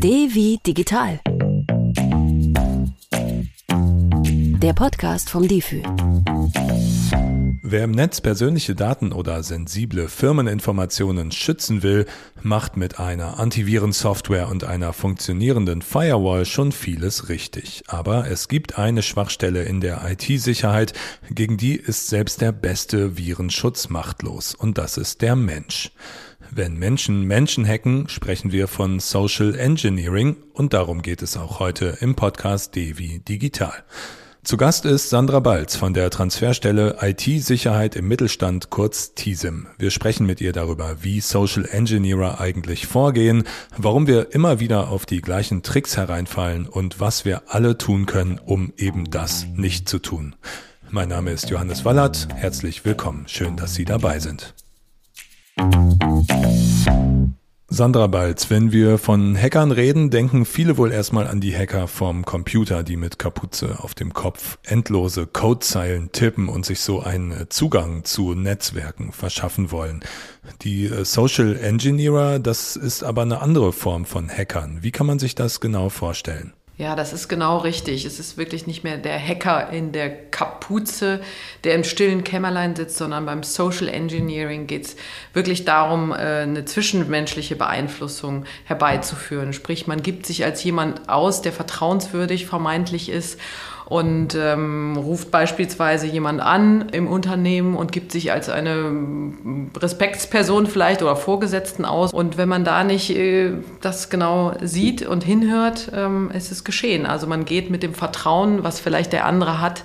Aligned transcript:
D 0.00 0.28
wie 0.32 0.60
digital. 0.64 1.18
Der 4.62 4.72
Podcast 4.72 5.28
vom 5.28 5.48
DIFÜ. 5.48 5.82
Wer 7.64 7.84
im 7.84 7.90
Netz 7.90 8.20
persönliche 8.20 8.76
Daten 8.76 9.12
oder 9.12 9.42
sensible 9.42 10.08
Firmeninformationen 10.08 11.32
schützen 11.32 11.82
will, 11.82 12.06
macht 12.42 12.76
mit 12.76 13.00
einer 13.00 13.40
Antivirensoftware 13.40 14.48
und 14.48 14.62
einer 14.62 14.92
funktionierenden 14.92 15.82
Firewall 15.82 16.46
schon 16.46 16.70
vieles 16.70 17.28
richtig. 17.28 17.82
Aber 17.88 18.30
es 18.30 18.46
gibt 18.46 18.78
eine 18.78 19.02
Schwachstelle 19.02 19.64
in 19.64 19.80
der 19.80 20.08
IT-Sicherheit, 20.08 20.92
gegen 21.28 21.56
die 21.56 21.74
ist 21.74 22.06
selbst 22.06 22.40
der 22.40 22.52
beste 22.52 23.18
Virenschutz 23.18 23.88
machtlos. 23.88 24.54
Und 24.54 24.78
das 24.78 24.96
ist 24.96 25.22
der 25.22 25.34
Mensch. 25.34 25.90
Wenn 26.50 26.78
Menschen 26.78 27.22
Menschen 27.22 27.66
hacken, 27.66 28.08
sprechen 28.08 28.52
wir 28.52 28.68
von 28.68 29.00
Social 29.00 29.54
Engineering 29.54 30.36
und 30.54 30.72
darum 30.72 31.02
geht 31.02 31.22
es 31.22 31.36
auch 31.36 31.60
heute 31.60 31.98
im 32.00 32.14
Podcast 32.14 32.74
Devi 32.74 33.20
Digital. 33.20 33.84
Zu 34.44 34.56
Gast 34.56 34.86
ist 34.86 35.10
Sandra 35.10 35.40
Balz 35.40 35.76
von 35.76 35.92
der 35.92 36.08
Transferstelle 36.08 36.96
IT-Sicherheit 37.02 37.96
im 37.96 38.08
Mittelstand, 38.08 38.70
kurz 38.70 39.14
TISIM. 39.14 39.66
Wir 39.76 39.90
sprechen 39.90 40.26
mit 40.26 40.40
ihr 40.40 40.52
darüber, 40.52 40.96
wie 41.02 41.20
Social 41.20 41.68
Engineer 41.70 42.40
eigentlich 42.40 42.86
vorgehen, 42.86 43.44
warum 43.76 44.06
wir 44.06 44.32
immer 44.32 44.58
wieder 44.58 44.88
auf 44.88 45.04
die 45.04 45.20
gleichen 45.20 45.62
Tricks 45.62 45.98
hereinfallen 45.98 46.66
und 46.66 46.98
was 46.98 47.26
wir 47.26 47.42
alle 47.48 47.76
tun 47.76 48.06
können, 48.06 48.40
um 48.42 48.72
eben 48.78 49.10
das 49.10 49.46
nicht 49.54 49.86
zu 49.86 49.98
tun. 49.98 50.34
Mein 50.90 51.10
Name 51.10 51.32
ist 51.32 51.50
Johannes 51.50 51.84
Wallert. 51.84 52.28
Herzlich 52.34 52.86
willkommen. 52.86 53.24
Schön, 53.28 53.56
dass 53.56 53.74
Sie 53.74 53.84
dabei 53.84 54.18
sind. 54.18 54.54
Sandra 57.70 58.08
Balz, 58.08 58.50
wenn 58.50 58.72
wir 58.72 58.98
von 58.98 59.36
Hackern 59.36 59.70
reden, 59.70 60.10
denken 60.10 60.46
viele 60.46 60.78
wohl 60.78 60.90
erstmal 60.90 61.28
an 61.28 61.40
die 61.40 61.54
Hacker 61.54 61.86
vom 61.86 62.24
Computer, 62.24 62.82
die 62.82 62.96
mit 62.96 63.20
Kapuze 63.20 63.84
auf 63.84 63.94
dem 63.94 64.12
Kopf 64.14 64.58
endlose 64.64 65.26
Codezeilen 65.28 66.10
tippen 66.10 66.48
und 66.48 66.66
sich 66.66 66.80
so 66.80 67.00
einen 67.02 67.50
Zugang 67.50 68.04
zu 68.04 68.34
Netzwerken 68.34 69.12
verschaffen 69.12 69.70
wollen. 69.70 70.00
Die 70.62 70.86
äh, 70.86 71.04
Social 71.04 71.56
Engineer, 71.56 72.40
das 72.40 72.74
ist 72.74 73.04
aber 73.04 73.22
eine 73.22 73.42
andere 73.42 73.72
Form 73.72 74.06
von 74.06 74.28
Hackern. 74.28 74.78
Wie 74.80 74.90
kann 74.90 75.06
man 75.06 75.18
sich 75.18 75.36
das 75.36 75.60
genau 75.60 75.88
vorstellen? 75.88 76.54
Ja, 76.78 76.94
das 76.94 77.12
ist 77.12 77.26
genau 77.26 77.58
richtig. 77.58 78.04
Es 78.04 78.20
ist 78.20 78.36
wirklich 78.36 78.68
nicht 78.68 78.84
mehr 78.84 78.98
der 78.98 79.18
Hacker 79.18 79.70
in 79.70 79.90
der 79.90 80.10
Kapuze, 80.30 81.20
der 81.64 81.74
im 81.74 81.82
stillen 81.82 82.22
Kämmerlein 82.22 82.76
sitzt, 82.76 82.98
sondern 82.98 83.26
beim 83.26 83.42
Social 83.42 83.88
Engineering 83.88 84.68
geht 84.68 84.86
es 84.86 84.96
wirklich 85.32 85.64
darum, 85.64 86.12
äh, 86.12 86.14
eine 86.14 86.64
zwischenmenschliche 86.66 87.56
Beeinflussung 87.56 88.44
herbeizuführen. 88.64 89.52
Sprich, 89.52 89.88
man 89.88 90.04
gibt 90.04 90.24
sich 90.24 90.44
als 90.44 90.62
jemand 90.62 91.08
aus, 91.08 91.42
der 91.42 91.52
vertrauenswürdig 91.52 92.46
vermeintlich 92.46 93.08
ist 93.08 93.40
und 93.88 94.34
ähm, 94.34 94.98
ruft 94.98 95.30
beispielsweise 95.30 96.06
jemand 96.06 96.42
an 96.42 96.90
im 96.92 97.08
Unternehmen 97.08 97.74
und 97.74 97.90
gibt 97.90 98.12
sich 98.12 98.30
als 98.32 98.50
eine 98.50 98.92
Respektsperson 99.74 100.66
vielleicht 100.66 101.00
oder 101.00 101.16
Vorgesetzten 101.16 101.86
aus. 101.86 102.12
Und 102.12 102.36
wenn 102.36 102.50
man 102.50 102.64
da 102.64 102.84
nicht 102.84 103.08
äh, 103.16 103.52
das 103.80 104.10
genau 104.10 104.52
sieht 104.60 105.06
und 105.06 105.24
hinhört, 105.24 105.90
ähm, 105.94 106.30
ist 106.34 106.52
es 106.52 106.64
geschehen. 106.64 107.06
Also 107.06 107.26
man 107.26 107.46
geht 107.46 107.70
mit 107.70 107.82
dem 107.82 107.94
Vertrauen, 107.94 108.62
was 108.62 108.78
vielleicht 108.78 109.14
der 109.14 109.24
andere 109.24 109.58
hat, 109.58 109.84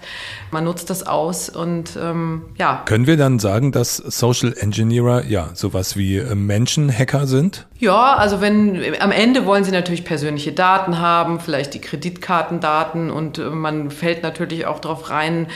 man 0.51 0.65
nutzt 0.65 0.89
das 0.89 1.07
aus 1.07 1.49
und 1.49 1.97
ähm, 1.99 2.43
ja. 2.57 2.83
Können 2.85 3.07
wir 3.07 3.17
dann 3.17 3.39
sagen, 3.39 3.71
dass 3.71 3.97
Social 3.97 4.53
Engineer 4.57 5.23
ja 5.27 5.49
sowas 5.53 5.95
wie 5.95 6.17
äh, 6.17 6.35
Menschenhacker 6.35 7.25
sind? 7.25 7.67
Ja, 7.79 8.15
also 8.15 8.39
wenn 8.39 8.81
am 8.99 9.11
Ende 9.11 9.45
wollen 9.45 9.63
sie 9.63 9.71
natürlich 9.71 10.05
persönliche 10.05 10.51
Daten 10.51 10.99
haben, 10.99 11.39
vielleicht 11.39 11.73
die 11.73 11.81
Kreditkartendaten 11.81 13.09
und 13.09 13.39
äh, 13.39 13.49
man 13.49 13.92
fällt 13.93 14.23
natürlich 14.23 14.65
auch 14.65 14.79
darauf 14.79 15.09
rein, 15.09 15.47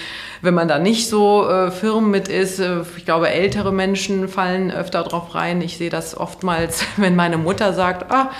wenn 0.41 0.53
man 0.53 0.67
da 0.67 0.79
nicht 0.79 1.09
so 1.09 1.47
äh, 1.47 1.72
firm 1.72 2.12
mit 2.12 2.28
ist. 2.28 2.59
Äh, 2.59 2.81
ich 2.95 3.06
glaube, 3.06 3.29
ältere 3.29 3.72
Menschen 3.72 4.28
fallen 4.28 4.72
öfter 4.72 5.03
drauf 5.03 5.35
rein. 5.35 5.62
Ich 5.62 5.78
sehe 5.78 5.89
das 5.89 6.17
oftmals, 6.17 6.84
wenn 6.97 7.16
meine 7.16 7.38
Mutter 7.38 7.73
sagt, 7.73 8.12
ah, 8.12 8.31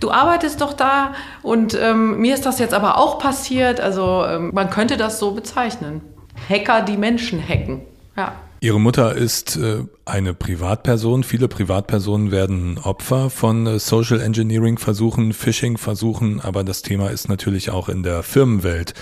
du 0.00 0.10
arbeitest 0.10 0.60
doch 0.60 0.72
da 0.72 1.14
und 1.42 1.74
ähm, 1.80 2.18
mir 2.18 2.34
ist 2.34 2.46
das 2.46 2.58
jetzt 2.58 2.74
aber 2.74 2.98
auch 2.98 3.18
passiert. 3.18 3.80
Also 3.80 4.24
ähm, 4.28 4.50
man 4.52 4.70
könnte 4.70 4.96
das 4.96 5.18
so 5.18 5.32
bezeichnen. 5.32 6.00
Hacker, 6.48 6.82
die 6.82 6.96
Menschen 6.96 7.42
hacken. 7.46 7.82
Ja. 8.16 8.32
Ihre 8.60 8.80
Mutter 8.80 9.14
ist 9.14 9.56
äh, 9.56 9.84
eine 10.04 10.34
Privatperson. 10.34 11.22
Viele 11.22 11.46
Privatpersonen 11.46 12.32
werden 12.32 12.78
Opfer 12.78 13.30
von 13.30 13.66
äh, 13.68 13.78
Social 13.78 14.20
Engineering 14.20 14.78
Versuchen, 14.78 15.32
Phishing 15.32 15.78
Versuchen, 15.78 16.40
aber 16.40 16.64
das 16.64 16.82
Thema 16.82 17.08
ist 17.08 17.28
natürlich 17.28 17.70
auch 17.70 17.88
in 17.88 18.02
der 18.02 18.24
Firmenwelt 18.24 18.94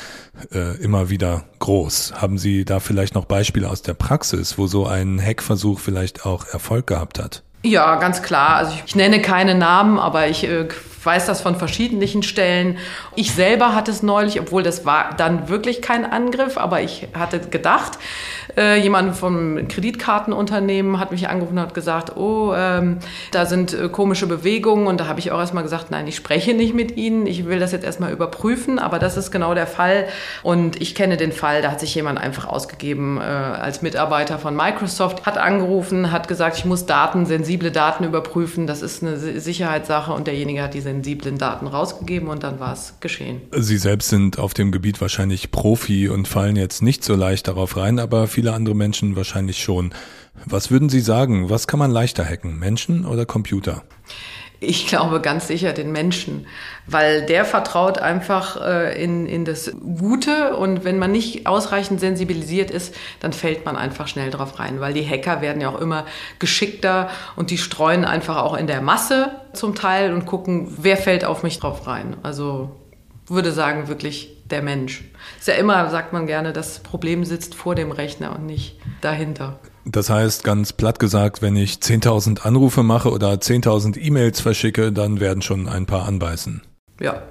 äh, 0.53 0.77
immer 0.77 1.09
wieder 1.09 1.45
groß. 1.61 2.15
Haben 2.16 2.37
Sie 2.37 2.66
da 2.66 2.81
vielleicht 2.81 3.15
noch 3.15 3.25
Beispiele 3.25 3.71
aus 3.71 3.81
der 3.81 3.95
Praxis, 3.95 4.59
wo 4.59 4.66
so 4.66 4.87
ein 4.87 5.19
Hackversuch 5.21 5.81
vielleicht 5.81 6.27
auch 6.27 6.47
Erfolg 6.47 6.87
gehabt 6.87 7.19
hat? 7.19 7.43
Ja, 7.62 7.97
ganz 7.97 8.22
klar. 8.22 8.56
Also 8.56 8.72
ich, 8.75 8.83
ich 8.87 8.95
nenne 8.95 9.22
keine 9.22 9.55
Namen, 9.55 9.99
aber 9.99 10.28
ich 10.28 10.45
äh, 10.45 10.69
weiß 11.06 11.27
das 11.27 11.41
von 11.41 11.56
verschiedenen 11.56 12.22
Stellen. 12.22 12.78
Ich 13.15 13.33
selber 13.33 13.75
hatte 13.75 13.91
es 13.91 14.03
neulich, 14.03 14.41
obwohl 14.41 14.62
das 14.62 14.84
war 14.84 15.15
dann 15.17 15.49
wirklich 15.49 15.81
kein 15.81 16.05
Angriff, 16.05 16.59
aber 16.59 16.83
ich 16.83 17.09
hatte 17.15 17.39
gedacht, 17.39 17.99
äh, 18.56 18.81
jemand 18.81 19.16
vom 19.16 19.69
Kreditkartenunternehmen 19.69 20.99
hat 20.99 21.12
mich 21.12 21.28
angerufen 21.28 21.59
und 21.59 21.62
hat 21.62 21.75
gesagt, 21.75 22.16
oh, 22.16 22.55
ähm, 22.55 22.99
da 23.31 23.47
sind 23.47 23.75
äh, 23.75 23.89
komische 23.89 24.27
Bewegungen. 24.27 24.87
Und 24.87 25.00
da 25.00 25.09
habe 25.09 25.21
ich 25.21 25.31
auch 25.31 25.39
erstmal 25.39 25.62
gesagt, 25.62 25.91
nein, 25.91 26.06
ich 26.06 26.16
spreche 26.16 26.55
nicht 26.55 26.75
mit 26.75 26.97
Ihnen, 26.97 27.27
ich 27.27 27.47
will 27.47 27.59
das 27.59 27.72
jetzt 27.72 27.84
erstmal 27.84 28.12
überprüfen, 28.12 28.78
aber 28.78 28.99
das 28.99 29.16
ist 29.16 29.31
genau 29.31 29.55
der 29.55 29.66
Fall. 29.66 30.06
Und 30.43 30.81
ich 30.81 30.95
kenne 30.95 31.16
den 31.16 31.33
Fall, 31.33 31.62
da 31.62 31.71
hat 31.71 31.81
sich 31.81 31.95
jemand 31.95 32.19
einfach 32.19 32.47
ausgegeben 32.47 33.19
äh, 33.19 33.22
als 33.22 33.83
Mitarbeiter 33.83 34.39
von 34.39 34.56
Microsoft, 34.56 35.27
hat 35.27 35.39
angerufen, 35.39 36.11
hat 36.12 36.28
gesagt, 36.28 36.56
ich 36.56 36.65
muss 36.65 36.87
Daten, 36.87 37.27
sensible 37.27 37.71
Daten 37.71 38.05
überprüfen, 38.05 38.66
das 38.66 38.83
ist 38.83 39.03
eine 39.03 39.16
Sicherheitssache 39.16 40.12
und 40.12 40.27
derjenige 40.27 40.62
hat 40.62 40.75
diese 40.75 40.91
sensiblen 40.97 41.39
Daten 41.39 41.67
rausgegeben 41.67 42.29
und 42.29 42.43
dann 42.43 42.59
war 42.59 42.73
es 42.73 42.95
geschehen. 43.01 43.43
Sie 43.53 43.77
selbst 43.77 44.09
sind 44.09 44.39
auf 44.39 44.55
dem 44.55 44.73
Gebiet 44.73 45.01
wahrscheinlich 45.01 45.51
Profi 45.51 46.09
und 46.09 46.27
fallen 46.27 46.57
jetzt 46.57 46.83
nicht 46.83 47.05
so 47.05 47.15
leicht 47.15 47.49
darauf 47.49 47.77
rein, 47.77 47.99
aber 47.99 48.27
viele 48.29 48.55
andere 48.55 48.75
Menschen 48.75 49.17
wahrscheinlich 49.17 49.62
schon. 49.62 49.93
Was 50.47 50.71
würden 50.71 50.89
Sie 50.89 51.01
sagen? 51.01 51.51
Was 51.51 51.67
kann 51.67 51.79
man 51.79 51.91
leichter 51.91 52.25
hacken? 52.25 52.59
Menschen 52.59 53.05
oder 53.05 53.27
Computer? 53.27 53.83
Ich 54.59 54.87
glaube 54.87 55.21
ganz 55.21 55.49
sicher 55.49 55.75
den 55.75 55.93
Menschen, 55.93 56.47
weil 56.87 57.27
der 57.27 57.45
vertraut 57.45 57.99
einfach 57.99 58.59
äh, 58.59 59.03
in, 59.03 59.27
in 59.27 59.45
das 59.45 59.71
Gute 59.99 60.57
und 60.57 60.83
wenn 60.83 60.99
man 60.99 61.13
nicht 61.13 61.47
ausreichend 61.47 62.01
sensibilisiert 62.01 62.71
ist, 62.71 62.95
dann 63.21 63.34
fällt 63.34 63.67
man 63.67 63.77
einfach 63.77 64.09
schnell 64.09 64.31
drauf 64.31 64.59
rein, 64.59 64.81
weil 64.81 64.95
die 64.95 65.07
Hacker 65.07 65.43
werden 65.43 65.61
ja 65.61 65.69
auch 65.69 65.78
immer 65.78 66.07
geschickter 66.39 67.11
und 67.37 67.51
die 67.51 67.59
streuen 67.59 68.07
einfach 68.07 68.39
auch 68.39 68.57
in 68.57 68.67
der 68.67 68.81
Masse 68.81 69.31
zum 69.56 69.75
Teil 69.75 70.12
und 70.12 70.27
gucken, 70.27 70.72
wer 70.78 70.97
fällt 70.97 71.25
auf 71.25 71.43
mich 71.43 71.59
drauf 71.59 71.87
rein. 71.87 72.17
Also 72.22 72.71
würde 73.27 73.53
sagen 73.53 73.89
wirklich 73.89 74.37
der 74.50 74.62
Mensch. 74.62 75.05
Ist 75.39 75.49
ja 75.49 75.55
immer, 75.55 75.91
sagt 75.91 76.12
man 76.12 76.27
gerne, 76.27 76.53
das 76.53 76.78
Problem 76.81 77.25
sitzt 77.25 77.55
vor 77.55 77.75
dem 77.75 77.91
Rechner 77.91 78.37
und 78.37 78.47
nicht 78.47 78.78
dahinter. 79.00 79.59
Das 79.84 80.11
heißt, 80.11 80.45
ganz 80.45 80.72
platt 80.72 80.99
gesagt, 80.99 81.43
wenn 81.43 81.56
ich 81.56 81.75
10.000 81.75 82.43
Anrufe 82.43 82.83
mache 82.83 83.11
oder 83.11 83.31
10.000 83.33 83.99
E-Mails 83.99 84.41
verschicke, 84.41 84.93
dann 84.93 85.21
werden 85.21 85.43
schon 85.43 85.69
ein 85.69 85.87
paar 85.87 86.06
anbeißen. 86.06 86.62
Ja, 87.00 87.22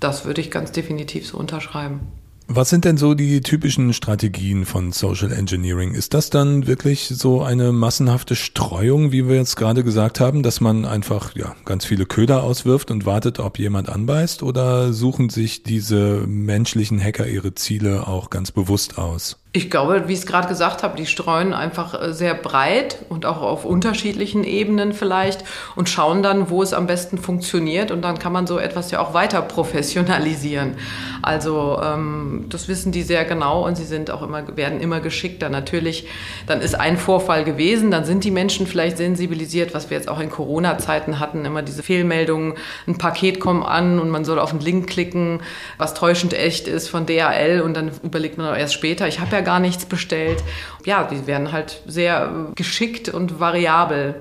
das 0.00 0.24
würde 0.24 0.40
ich 0.40 0.50
ganz 0.50 0.72
definitiv 0.72 1.26
so 1.26 1.38
unterschreiben. 1.38 2.00
Was 2.48 2.70
sind 2.70 2.84
denn 2.84 2.96
so 2.96 3.14
die 3.14 3.40
typischen 3.40 3.92
Strategien 3.92 4.66
von 4.66 4.92
Social 4.92 5.32
Engineering? 5.32 5.94
Ist 5.94 6.14
das 6.14 6.30
dann 6.30 6.68
wirklich 6.68 7.08
so 7.08 7.42
eine 7.42 7.72
massenhafte 7.72 8.36
Streuung, 8.36 9.10
wie 9.10 9.28
wir 9.28 9.34
jetzt 9.34 9.56
gerade 9.56 9.82
gesagt 9.82 10.20
haben, 10.20 10.44
dass 10.44 10.60
man 10.60 10.84
einfach 10.84 11.34
ja 11.34 11.56
ganz 11.64 11.84
viele 11.84 12.06
Köder 12.06 12.44
auswirft 12.44 12.92
und 12.92 13.04
wartet, 13.04 13.40
ob 13.40 13.58
jemand 13.58 13.88
anbeißt? 13.88 14.44
Oder 14.44 14.92
suchen 14.92 15.28
sich 15.28 15.64
diese 15.64 16.22
menschlichen 16.28 17.02
Hacker 17.02 17.26
ihre 17.26 17.54
Ziele 17.54 18.06
auch 18.06 18.30
ganz 18.30 18.52
bewusst 18.52 18.96
aus? 18.96 19.38
Ich 19.56 19.70
glaube, 19.70 20.06
wie 20.06 20.12
ich 20.12 20.18
es 20.18 20.26
gerade 20.26 20.48
gesagt 20.48 20.82
habe, 20.82 20.98
die 20.98 21.06
streuen 21.06 21.54
einfach 21.54 22.00
äh, 22.00 22.12
sehr 22.12 22.34
breit 22.34 22.98
und 23.08 23.24
auch 23.24 23.40
auf 23.40 23.64
unterschiedlichen 23.64 24.44
Ebenen 24.44 24.92
vielleicht 24.92 25.44
und 25.76 25.88
schauen 25.88 26.22
dann, 26.22 26.50
wo 26.50 26.62
es 26.62 26.74
am 26.74 26.86
besten 26.86 27.16
funktioniert 27.16 27.90
und 27.90 28.02
dann 28.02 28.18
kann 28.18 28.34
man 28.34 28.46
so 28.46 28.58
etwas 28.58 28.90
ja 28.90 29.00
auch 29.00 29.14
weiter 29.14 29.40
professionalisieren. 29.40 30.74
Also 31.22 31.80
ähm, 31.82 32.35
das 32.48 32.68
wissen 32.68 32.92
die 32.92 33.02
sehr 33.02 33.24
genau 33.24 33.66
und 33.66 33.76
sie 33.76 33.84
sind 33.84 34.10
auch 34.10 34.22
immer 34.22 34.56
werden 34.56 34.80
immer 34.80 35.00
geschickter. 35.00 35.48
Natürlich, 35.48 36.06
dann 36.46 36.60
ist 36.60 36.74
ein 36.74 36.96
Vorfall 36.96 37.44
gewesen, 37.44 37.90
dann 37.90 38.04
sind 38.04 38.24
die 38.24 38.30
Menschen 38.30 38.66
vielleicht 38.66 38.96
sensibilisiert, 38.96 39.74
was 39.74 39.90
wir 39.90 39.96
jetzt 39.96 40.08
auch 40.08 40.20
in 40.20 40.30
Corona-Zeiten 40.30 41.18
hatten, 41.18 41.44
immer 41.44 41.62
diese 41.62 41.82
Fehlmeldungen, 41.82 42.54
ein 42.86 42.98
Paket 42.98 43.40
kommt 43.40 43.66
an 43.66 43.98
und 43.98 44.10
man 44.10 44.24
soll 44.24 44.38
auf 44.38 44.50
einen 44.50 44.60
Link 44.60 44.88
klicken, 44.88 45.40
was 45.78 45.94
täuschend 45.94 46.34
echt 46.34 46.68
ist 46.68 46.88
von 46.88 47.06
DHL 47.06 47.60
und 47.60 47.74
dann 47.76 47.90
überlegt 48.02 48.38
man 48.38 48.54
erst 48.56 48.74
später, 48.74 49.08
ich 49.08 49.20
habe 49.20 49.34
ja 49.34 49.40
gar 49.42 49.60
nichts 49.60 49.86
bestellt. 49.86 50.42
Ja, 50.84 51.04
die 51.04 51.26
werden 51.26 51.52
halt 51.52 51.82
sehr 51.86 52.52
geschickt 52.54 53.08
und 53.08 53.40
variabel 53.40 54.16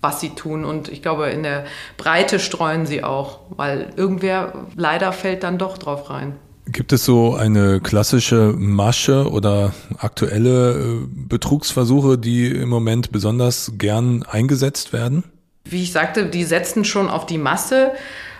was 0.00 0.20
sie 0.20 0.30
tun. 0.30 0.64
Und 0.64 0.88
ich 0.88 1.02
glaube, 1.02 1.28
in 1.30 1.42
der 1.42 1.64
Breite 1.96 2.38
streuen 2.38 2.86
sie 2.86 3.04
auch, 3.04 3.40
weil 3.50 3.92
irgendwer 3.96 4.66
leider 4.76 5.12
fällt 5.12 5.42
dann 5.42 5.58
doch 5.58 5.78
drauf 5.78 6.10
rein. 6.10 6.38
Gibt 6.72 6.92
es 6.92 7.04
so 7.04 7.34
eine 7.34 7.80
klassische 7.80 8.54
Masche 8.56 9.30
oder 9.30 9.72
aktuelle 9.98 10.72
äh, 10.72 11.06
Betrugsversuche, 11.28 12.16
die 12.16 12.46
im 12.46 12.68
Moment 12.68 13.10
besonders 13.10 13.72
gern 13.76 14.22
eingesetzt 14.22 14.92
werden? 14.92 15.24
Wie 15.64 15.82
ich 15.82 15.92
sagte, 15.92 16.26
die 16.26 16.44
setzen 16.44 16.84
schon 16.84 17.08
auf 17.08 17.26
die 17.26 17.38
Masse 17.38 17.92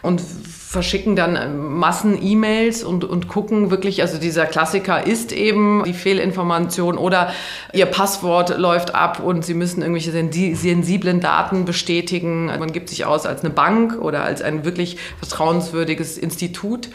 und 0.03 0.21
verschicken 0.21 1.17
dann 1.17 1.35
äh, 1.35 1.49
Massen-E-Mails 1.49 2.85
und, 2.85 3.05
und 3.05 3.27
gucken 3.27 3.71
wirklich, 3.71 4.01
also 4.03 4.19
dieser 4.19 4.47
Klassiker 4.47 5.07
ist 5.07 5.33
eben 5.33 5.83
die 5.85 5.93
Fehlinformation 5.93 6.99
oder 6.99 7.33
ihr 7.73 7.87
Passwort 7.87 8.57
läuft 8.59 8.95
ab 8.95 9.21
und 9.21 9.45
sie 9.45 9.55
müssen 9.55 9.83
irgendwelche 9.83 10.13
sensiblen 10.13 11.21
Daten 11.21 11.65
bestätigen. 11.65 12.47
Man 12.47 12.73
gibt 12.73 12.91
sich 12.91 13.05
aus 13.05 13.27
als 13.27 13.43
eine 13.43 13.53
Bank 13.53 13.99
oder 14.01 14.23
als 14.23 14.41
ein 14.41 14.65
wirklich 14.65 14.99
vertrauenswürdiges 15.19 16.17
Institut. 16.17 16.91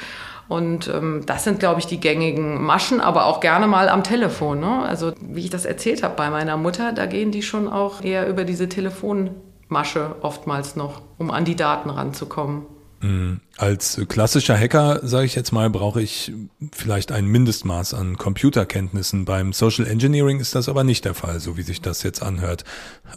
Und 0.48 0.88
ähm, 0.88 1.24
das 1.26 1.44
sind, 1.44 1.60
glaube 1.60 1.80
ich, 1.80 1.88
die 1.88 2.00
gängigen 2.00 2.64
Maschen, 2.64 3.02
aber 3.02 3.26
auch 3.26 3.40
gerne 3.40 3.68
mal 3.68 3.90
am 3.90 4.04
Telefon. 4.04 4.60
Ne? 4.60 4.84
Also 4.84 5.14
wie 5.20 5.42
ich 5.42 5.50
das 5.50 5.66
erzählt 5.66 6.04
habe 6.04 6.16
bei 6.16 6.30
meiner 6.30 6.58
Mutter, 6.58 6.92
da 6.92 7.06
gehen 7.08 7.32
die 7.32 7.42
schon 7.42 7.68
auch 7.68 8.04
eher 8.04 8.28
über 8.28 8.44
diese 8.44 8.70
Telefonmasche 8.70 10.16
oftmals 10.22 10.76
noch, 10.76 11.02
um 11.18 11.32
an 11.32 11.46
die 11.46 11.56
Daten 11.56 11.90
ranzukommen. 11.90 12.64
Mhm. 13.02 13.42
Als 13.58 14.02
klassischer 14.08 14.58
Hacker, 14.58 15.00
sage 15.04 15.26
ich 15.26 15.36
jetzt 15.36 15.52
mal, 15.52 15.70
brauche 15.70 16.02
ich 16.02 16.34
vielleicht 16.72 17.12
ein 17.12 17.26
Mindestmaß 17.26 17.94
an 17.94 18.18
Computerkenntnissen. 18.18 19.26
Beim 19.26 19.54
Social 19.54 19.88
Engineering 19.88 20.40
ist 20.40 20.56
das 20.56 20.70
aber 20.70 20.84
nicht 20.84 21.06
der 21.06 21.14
Fall, 21.14 21.40
so 21.40 21.56
wie 21.58 21.62
sich 21.62 21.82
das 21.82 22.04
jetzt 22.04 22.22
anhört. 22.22 22.64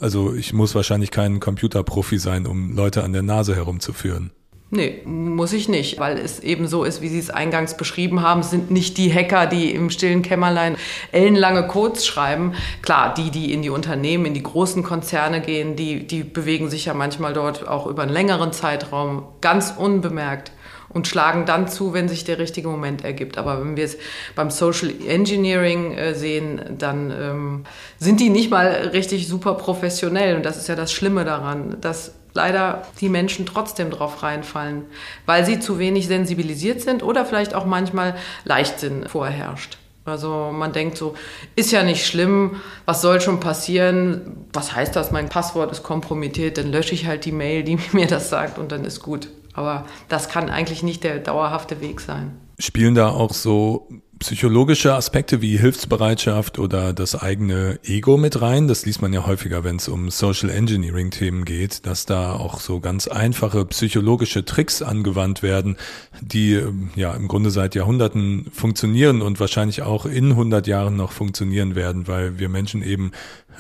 Also 0.01 0.35
ich 0.35 0.53
muss 0.53 0.75
wahrscheinlich 0.75 1.11
kein 1.11 1.41
Computerprofi 1.41 2.19
sein, 2.19 2.47
um 2.47 2.75
Leute 2.75 3.03
an 3.03 3.13
der 3.13 3.23
Nase 3.23 3.55
herumzuführen. 3.55 4.31
Nee, 4.71 5.01
muss 5.07 5.55
ich 5.55 5.71
nicht, 5.71 5.99
weil 5.99 6.19
es 6.19 6.41
eben 6.41 6.69
so 6.69 6.85
ist, 6.85 7.01
wie 7.01 7.09
Sie 7.09 7.19
es 7.19 7.31
eingangs 7.31 7.79
beschrieben 7.79 8.21
haben, 8.21 8.43
sind 8.43 8.71
nicht 8.71 8.99
die 8.99 9.11
Hacker, 9.11 9.47
die 9.47 9.73
im 9.73 9.89
stillen 9.89 10.21
Kämmerlein 10.21 10.77
ellenlange 11.11 11.67
Codes 11.67 12.07
schreiben. 12.07 12.53
Klar, 12.83 13.15
die, 13.15 13.31
die 13.31 13.55
in 13.55 13.63
die 13.63 13.71
Unternehmen, 13.71 14.27
in 14.27 14.35
die 14.35 14.43
großen 14.43 14.83
Konzerne 14.83 15.41
gehen, 15.41 15.75
die, 15.75 16.07
die 16.07 16.23
bewegen 16.23 16.69
sich 16.69 16.85
ja 16.85 16.93
manchmal 16.93 17.33
dort 17.33 17.67
auch 17.67 17.87
über 17.87 18.03
einen 18.03 18.13
längeren 18.13 18.53
Zeitraum 18.53 19.23
ganz 19.41 19.73
unbemerkt 19.75 20.53
und 20.91 21.09
schlagen 21.09 21.47
dann 21.47 21.69
zu, 21.69 21.95
wenn 21.95 22.09
sich 22.09 22.25
der 22.25 22.39
richtige 22.39 22.69
Moment 22.69 23.05
ergibt. 23.05 23.39
Aber 23.39 23.61
wenn 23.63 23.75
wir 23.77 23.85
es 23.85 23.97
beim 24.35 24.51
Social 24.51 24.93
Engineering 25.07 25.93
äh, 25.93 26.15
sehen, 26.15 26.61
dann 26.77 27.11
ähm, 27.11 27.65
sind 27.99 28.21
die 28.21 28.29
nicht 28.29 28.51
mal 28.51 28.91
richtig 28.93 29.29
super 29.29 29.55
professionell. 29.55 30.37
Und 30.37 30.45
das 30.45 30.59
ist 30.59 30.69
ja 30.69 30.75
das 30.75 30.93
Schlimme 30.93 31.25
daran, 31.25 31.79
dass 31.81 32.18
leider 32.39 32.83
die 33.01 33.09
Menschen 33.09 33.47
trotzdem 33.47 33.91
drauf 33.91 34.23
reinfallen, 34.23 34.85
weil 35.27 35.45
sie 35.45 35.59
zu 35.59 35.81
wenig 35.81 36.07
sensibilisiert 36.07 36.81
sind 36.81 37.03
oder 37.03 37.27
vielleicht 37.27 37.53
auch 37.53 37.67
manchmal 37.67 38.15
Leichtsinn 38.45 39.09
vorherrscht. 39.09 39.77
Also 40.05 40.51
man 40.53 40.73
denkt 40.73 40.97
so, 40.97 41.15
ist 41.57 41.73
ja 41.73 41.83
nicht 41.83 42.07
schlimm, 42.07 42.61
was 42.87 43.03
soll 43.03 43.21
schon 43.21 43.41
passieren? 43.41 44.47
Was 44.53 44.75
heißt 44.75 44.95
das? 44.95 45.11
Mein 45.11 45.29
Passwort 45.29 45.73
ist 45.73 45.83
kompromittiert, 45.83 46.59
dann 46.59 46.71
lösche 46.71 46.95
ich 46.95 47.07
halt 47.07 47.25
die 47.25 47.33
Mail, 47.33 47.65
die 47.65 47.79
mir 47.93 48.07
das 48.07 48.31
sagt 48.31 48.59
und 48.59 48.71
dann 48.71 48.85
ist 48.85 49.03
gut. 49.03 49.29
Aber 49.53 49.85
das 50.09 50.29
kann 50.29 50.49
eigentlich 50.49 50.85
nicht 50.85 51.03
der 51.03 51.19
dauerhafte 51.19 51.81
Weg 51.81 52.01
sein. 52.01 52.39
Spielen 52.59 52.95
da 52.95 53.11
auch 53.11 53.33
so 53.33 53.89
psychologische 54.19 54.95
Aspekte 54.95 55.43
wie 55.43 55.59
Hilfsbereitschaft 55.59 56.59
oder 56.59 56.93
das 56.93 57.15
eigene 57.15 57.79
Ego 57.85 58.17
mit 58.17 58.41
rein. 58.41 58.69
Das 58.69 58.85
liest 58.85 59.01
man 59.01 59.13
ja 59.13 59.27
häufiger, 59.27 59.65
wenn 59.65 59.77
es 59.77 59.89
um 59.89 60.11
Social 60.11 60.51
Engineering 60.51 61.11
Themen 61.11 61.45
geht, 61.45 61.87
dass 61.87 62.05
da 62.05 62.33
auch 62.33 62.61
so 62.61 62.81
ganz 62.81 63.07
einfache 63.07 63.65
psychologische 63.67 64.45
Tricks 64.45 64.83
angewandt 64.83 65.43
werden, 65.43 65.77
die 66.21 66.61
ja 66.97 67.15
im 67.15 67.29
Grunde 67.29 67.51
seit 67.51 67.75
Jahrhunderten 67.75 68.51
funktionieren 68.53 69.23
und 69.23 69.41
wahrscheinlich 69.41 69.83
auch 69.83 70.05
in 70.05 70.33
100 70.33 70.67
Jahren 70.67 70.97
noch 70.97 71.13
funktionieren 71.13 71.75
werden, 71.75 72.09
weil 72.09 72.39
wir 72.39 72.49
Menschen 72.49 72.83
eben 72.83 73.13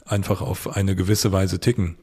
einfach 0.05 0.41
auf 0.43 0.77
eine 0.77 0.97
gewisse 0.97 1.31
Weise 1.33 1.61
ticken. 1.61 1.97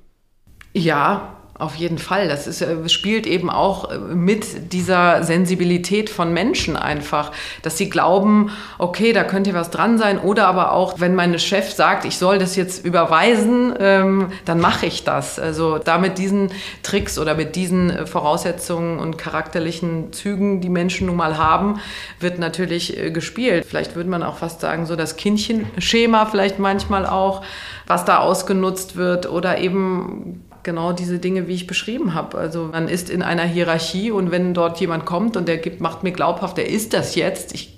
Ja, 0.74 1.38
auf 1.58 1.76
jeden 1.76 1.98
Fall. 1.98 2.28
Das 2.28 2.48
ist, 2.48 2.62
äh, 2.62 2.90
spielt 2.90 3.26
eben 3.26 3.50
auch 3.50 3.90
äh, 3.90 3.98
mit 3.98 4.74
dieser 4.74 5.24
Sensibilität 5.24 6.10
von 6.10 6.34
Menschen 6.34 6.76
einfach, 6.76 7.32
dass 7.62 7.78
sie 7.78 7.90
glauben, 7.90 8.52
okay, 8.78 9.14
da 9.14 9.24
könnte 9.24 9.54
was 9.54 9.72
dran 9.72 9.98
sein. 9.98 10.20
Oder 10.20 10.48
aber 10.48 10.74
auch, 10.74 11.00
wenn 11.00 11.16
mein 11.16 11.40
Chef 11.40 11.72
sagt, 11.72 12.04
ich 12.04 12.18
soll 12.18 12.40
das 12.40 12.58
jetzt 12.58 12.86
überweisen, 12.86 13.74
ähm, 13.80 14.34
dann 14.44 14.60
mache 14.60 14.86
ich 14.86 15.06
das. 15.06 15.40
Also 15.40 15.78
da 15.78 15.98
mit 15.98 16.18
diesen 16.18 16.52
Tricks 16.84 17.18
oder 17.18 17.36
mit 17.36 17.56
diesen 17.56 17.90
äh, 17.90 18.06
Voraussetzungen 18.06 19.00
und 19.00 19.18
charakterlichen 19.18 20.12
Zügen, 20.12 20.60
die 20.60 20.70
Menschen 20.70 21.08
nun 21.08 21.16
mal 21.16 21.38
haben, 21.38 21.80
wird 22.20 22.38
natürlich 22.38 22.98
gespielt. 23.14 23.66
Vielleicht 23.68 23.96
würde 23.96 24.10
man 24.10 24.24
auch 24.24 24.38
fast 24.38 24.60
sagen, 24.62 24.86
so 24.86 24.96
das 24.96 25.16
Kindchenschema 25.16 26.26
vielleicht 26.26 26.60
manchmal 26.60 27.06
auch, 27.06 27.44
was 27.88 28.04
da 28.06 28.20
ausgenutzt 28.20 28.96
wird 28.96 29.30
oder 29.30 29.58
eben 29.60 30.45
genau 30.66 30.92
diese 30.92 31.20
Dinge, 31.20 31.48
wie 31.48 31.54
ich 31.54 31.68
beschrieben 31.68 32.14
habe. 32.14 32.38
Also 32.38 32.70
man 32.72 32.90
ist 32.90 33.10
in 33.10 33.22
einer 33.22 33.44
Hierarchie 33.44 34.12
und 34.12 34.32
wenn 34.32 34.54
dort 34.54 34.82
jemand 34.82 35.06
kommt 35.06 35.38
und 35.38 35.48
der 35.48 35.58
gibt, 35.58 35.80
macht 35.80 36.04
mir 36.04 36.12
glaubhaft, 36.12 36.58
er 36.58 36.68
ist 36.68 36.94
das 36.94 37.16
jetzt, 37.16 37.54
ich 37.54 37.78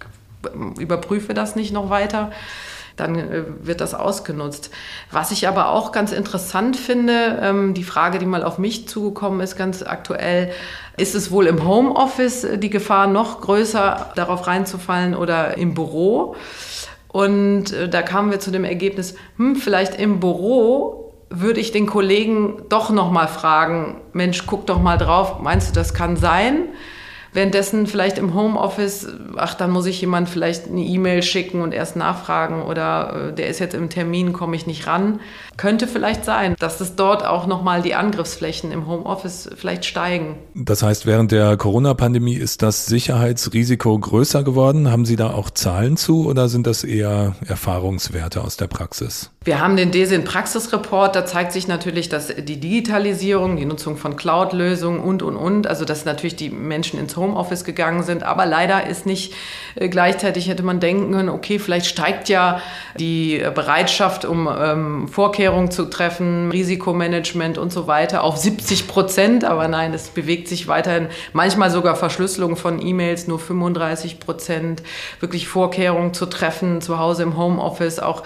überprüfe 0.80 1.36
das 1.36 1.56
nicht 1.56 1.72
noch 1.72 1.92
weiter, 1.92 2.32
dann 2.96 3.16
äh, 3.16 3.44
wird 3.62 3.80
das 3.80 3.94
ausgenutzt. 3.94 4.72
Was 5.12 5.32
ich 5.32 5.48
aber 5.48 5.70
auch 5.70 5.92
ganz 5.92 6.12
interessant 6.12 6.76
finde, 6.76 7.40
ähm, 7.42 7.74
die 7.74 7.84
Frage, 7.84 8.18
die 8.18 8.26
mal 8.26 8.44
auf 8.44 8.58
mich 8.58 8.88
zugekommen 8.88 9.40
ist, 9.40 9.56
ganz 9.56 9.84
aktuell, 9.84 10.52
ist 10.98 11.14
es 11.14 11.30
wohl 11.30 11.46
im 11.46 11.68
Homeoffice 11.68 12.44
äh, 12.44 12.58
die 12.58 12.72
Gefahr 12.72 13.08
noch 13.08 13.42
größer, 13.42 14.14
darauf 14.16 14.48
reinzufallen 14.48 15.16
oder 15.16 15.58
im 15.58 15.76
Büro? 15.76 16.36
Und 17.10 17.72
äh, 17.72 17.88
da 17.88 18.02
kamen 18.02 18.32
wir 18.32 18.40
zu 18.40 18.52
dem 18.52 18.64
Ergebnis, 18.64 19.16
hm, 19.38 19.56
vielleicht 19.56 20.00
im 20.00 20.20
Büro 20.20 21.07
würde 21.30 21.60
ich 21.60 21.72
den 21.72 21.86
Kollegen 21.86 22.64
doch 22.70 22.90
noch 22.90 23.12
mal 23.12 23.28
fragen, 23.28 24.02
Mensch, 24.14 24.46
guck 24.46 24.66
doch 24.66 24.82
mal 24.82 24.98
drauf, 24.98 25.40
meinst 25.40 25.70
du, 25.70 25.74
das 25.74 25.94
kann 25.94 26.16
sein? 26.16 26.70
Währenddessen 27.34 27.86
vielleicht 27.86 28.18
im 28.18 28.34
Homeoffice, 28.34 29.08
ach, 29.36 29.54
dann 29.54 29.72
muss 29.72 29.86
ich 29.86 30.02
jemand 30.02 30.30
vielleicht 30.30 30.68
eine 30.68 30.82
E-Mail 30.82 31.22
schicken 31.22 31.62
und 31.62 31.74
erst 31.74 31.96
nachfragen 31.96 32.64
oder 32.64 33.30
äh, 33.30 33.34
der 33.34 33.48
ist 33.48 33.60
jetzt 33.60 33.76
im 33.76 33.90
Termin, 33.90 34.34
komme 34.34 34.56
ich 34.56 34.66
nicht 34.66 34.88
ran. 34.88 35.20
Könnte 35.58 35.88
vielleicht 35.88 36.24
sein, 36.24 36.56
dass 36.60 36.80
es 36.82 36.96
dort 36.96 37.26
auch 37.26 37.48
nochmal 37.48 37.82
die 37.82 37.96
Angriffsflächen 37.96 38.72
im 38.72 38.88
Homeoffice 38.88 39.50
vielleicht 39.56 39.86
steigen. 39.86 40.38
Das 40.54 40.84
heißt, 40.84 41.08
während 41.08 41.32
der 41.32 41.58
Corona-Pandemie 41.58 42.36
ist 42.36 42.62
das 42.62 42.86
Sicherheitsrisiko 42.86 43.98
größer 43.98 44.44
geworden. 44.44 44.92
Haben 44.92 45.06
Sie 45.06 45.16
da 45.16 45.32
auch 45.32 45.50
Zahlen 45.50 45.98
zu 45.98 46.28
oder 46.28 46.48
sind 46.48 46.68
das 46.68 46.84
eher 46.84 47.36
Erfahrungswerte 47.48 48.42
aus 48.42 48.58
der 48.58 48.68
Praxis? 48.68 49.32
Wir 49.44 49.62
haben 49.62 49.78
den 49.78 49.92
DESIN 49.92 50.26
Praxisreport, 50.26 51.16
da 51.16 51.26
zeigt 51.26 51.54
sich 51.54 51.70
natürlich, 51.70 52.10
dass 52.10 52.28
die 52.28 52.60
Digitalisierung, 52.60 53.56
die 53.56 53.66
Nutzung 53.66 53.96
von 53.96 54.18
Cloud-Lösungen 54.18 55.00
und, 55.00 55.24
und, 55.24 55.38
und, 55.38 55.68
also 55.68 55.86
dass 55.86 56.04
natürlich 56.04 56.36
die 56.36 56.50
Menschen 56.50 57.00
ins 57.00 57.16
Homeoffice 57.16 57.64
gegangen 57.64 58.04
sind, 58.04 58.24
aber 58.24 58.46
leider 58.46 58.86
ist 58.88 59.06
nicht 59.06 59.34
äh, 59.76 59.88
gleichzeitig, 59.88 60.50
hätte 60.50 60.64
man 60.64 60.82
denken 60.82 61.14
können, 61.14 61.30
okay, 61.30 61.60
vielleicht 61.60 61.86
steigt 61.86 62.28
ja 62.28 62.60
die 63.00 63.42
Bereitschaft, 63.56 64.26
um 64.26 64.50
ähm, 64.54 65.08
Vorkehrungen 65.08 65.47
Aufklärung 65.48 65.72
zu 65.72 65.86
treffen, 65.86 66.52
Risikomanagement 66.52 67.58
und 67.58 67.72
so 67.72 67.88
weiter 67.88 68.24
auf 68.24 68.36
70 68.36 68.86
Prozent. 68.86 69.46
Aber 69.46 69.70
nein, 69.70 69.94
es 69.94 70.10
bewegt 70.10 70.50
sich 70.50 70.68
weiterhin. 70.68 71.08
Manchmal 71.32 71.72
sogar 71.72 71.96
Verschlüsselung 71.96 72.58
von 72.58 72.86
E-Mails, 72.86 73.28
nur 73.28 73.40
35 73.40 74.20
Prozent. 74.20 74.84
Wirklich 75.22 75.48
Vorkehrungen 75.48 76.14
zu 76.14 76.26
treffen, 76.26 76.82
zu 76.82 77.00
Hause 77.00 77.24
im 77.24 77.38
Homeoffice 77.38 78.00
auch 78.00 78.24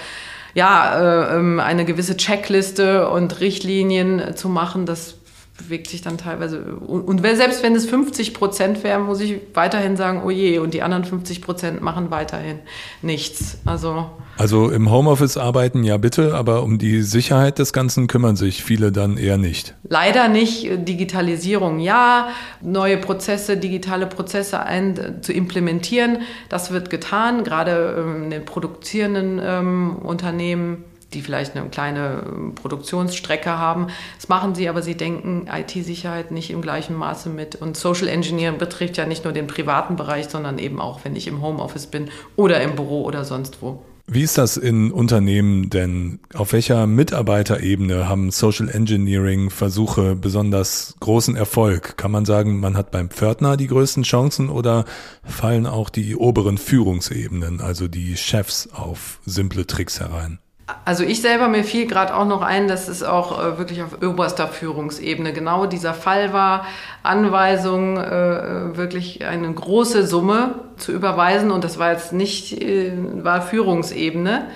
ja, 0.56 0.98
äh, 1.30 1.38
ähm, 1.38 1.60
eine 1.60 1.86
gewisse 1.86 2.18
Checkliste 2.18 3.08
und 3.08 3.40
Richtlinien 3.40 4.36
zu 4.36 4.50
machen, 4.50 4.88
das 4.88 5.16
bewegt 5.64 5.90
sich 5.90 6.02
dann 6.02 6.18
teilweise. 6.18 6.62
Und, 6.64 7.02
und 7.02 7.22
selbst 7.22 7.64
wenn 7.64 7.76
es 7.76 7.86
50 7.86 8.34
Prozent 8.34 8.84
wären, 8.84 9.04
muss 9.04 9.20
ich 9.20 9.38
weiterhin 9.54 9.98
sagen, 9.98 10.22
oh 10.26 10.30
je, 10.30 10.60
und 10.60 10.74
die 10.74 10.82
anderen 10.82 11.04
50 11.04 11.42
Prozent 11.42 11.82
machen 11.82 12.12
weiterhin 12.12 12.60
nichts. 13.02 13.58
Also 13.66 14.10
also 14.38 14.72
im 14.72 14.90
Homeoffice 14.90 15.38
arbeiten 15.38 15.84
ja 15.84 15.98
bitte, 15.98 16.34
aber 16.34 16.64
um 16.64 16.80
die 16.80 17.04
Sicherheit 17.04 17.60
des 17.60 17.74
Ganzen 17.74 18.08
kümmern 18.08 18.36
sich 18.36 18.64
viele 18.64 18.92
dann 18.92 19.18
eher 19.18 19.38
nicht. 19.38 19.76
Leider 19.88 20.30
nicht. 20.30 20.68
Digitalisierung 20.88 21.80
ja, 21.80 22.30
neue 22.62 22.98
Prozesse, 22.98 23.58
digitale 23.58 24.08
Prozesse 24.08 24.60
ein, 24.62 25.22
zu 25.22 25.32
implementieren, 25.32 26.20
das 26.50 26.72
wird 26.72 26.90
getan, 26.90 27.44
gerade 27.44 27.96
ähm, 28.00 28.24
in 28.24 28.30
den 28.32 28.46
produzierenden 28.46 29.40
ähm, 29.44 29.98
Unternehmen 29.98 30.86
die 31.14 31.22
vielleicht 31.22 31.56
eine 31.56 31.70
kleine 31.70 32.24
ähm, 32.26 32.56
Produktionsstrecke 32.56 33.58
haben. 33.58 33.88
Das 34.18 34.30
machen 34.30 34.56
sie, 34.56 34.70
aber 34.70 34.82
sie 34.82 34.96
denken 34.96 35.48
IT-Sicherheit 35.52 36.32
nicht 36.32 36.52
im 36.52 36.62
gleichen 36.62 36.96
Maße 36.96 37.30
mit. 37.30 37.56
Und 37.56 37.78
Social 37.78 38.08
Engineering 38.08 38.58
betrifft 38.58 38.98
ja 38.98 39.06
nicht 39.06 39.24
nur 39.24 39.34
den 39.34 39.48
privaten 39.48 39.96
Bereich, 39.96 40.30
sondern 40.30 40.58
eben 40.60 40.80
auch, 40.80 41.02
wenn 41.04 41.16
ich 41.16 41.28
im 41.28 41.42
Homeoffice 41.42 41.88
bin 41.88 42.10
oder 42.36 42.62
im 42.62 42.76
Büro 42.76 43.04
oder 43.04 43.26
sonst 43.26 43.62
wo. 43.62 43.84
Wie 44.14 44.24
ist 44.24 44.38
das 44.38 44.58
in 44.58 44.92
Unternehmen 44.92 45.70
denn? 45.70 46.20
Auf 46.34 46.52
welcher 46.52 46.86
Mitarbeiterebene 46.86 48.10
haben 48.10 48.32
Social 48.32 48.68
Engineering 48.68 49.50
Versuche 49.50 50.18
besonders 50.18 50.96
großen 51.00 51.38
Erfolg? 51.38 51.96
Kann 51.96 52.12
man 52.12 52.26
sagen, 52.26 52.60
man 52.60 52.76
hat 52.76 52.92
beim 52.92 53.10
Pförtner 53.10 53.56
die 53.56 53.68
größten 53.68 54.04
Chancen 54.04 54.50
oder 54.50 54.84
fallen 55.24 55.66
auch 55.66 55.90
die 55.90 56.18
oberen 56.18 56.58
Führungsebenen, 56.58 57.62
also 57.62 57.88
die 57.88 58.18
Chefs, 58.18 58.68
auf 58.74 59.20
simple 59.26 59.66
Tricks 59.66 60.02
herein? 60.02 60.40
Also 60.86 61.04
ich 61.04 61.22
selber, 61.22 61.48
mir 61.48 61.64
fiel 61.64 61.88
gerade 61.88 62.16
auch 62.16 62.26
noch 62.26 62.42
ein, 62.42 62.68
dass 62.68 62.88
es 62.88 63.04
auch 63.04 63.40
äh, 63.40 63.58
wirklich 63.58 63.84
auf 63.84 64.02
oberster 64.02 64.48
Führungsebene 64.48 65.34
genau 65.34 65.66
dieser 65.66 65.94
Fall 65.94 66.34
war. 66.34 66.66
Anweisung, 67.04 67.98
äh, 67.98 68.78
wirklich 68.78 69.26
eine 69.26 69.52
große 69.52 70.06
Summe 70.06 70.56
zu 70.78 70.92
überweisen 70.92 71.52
und 71.52 71.64
das 71.64 71.80
war 71.80 71.92
jetzt 71.92 72.14
nicht, 72.14 72.62
äh, 72.62 72.94
war 73.24 73.42
Führungsebene. 73.42 74.48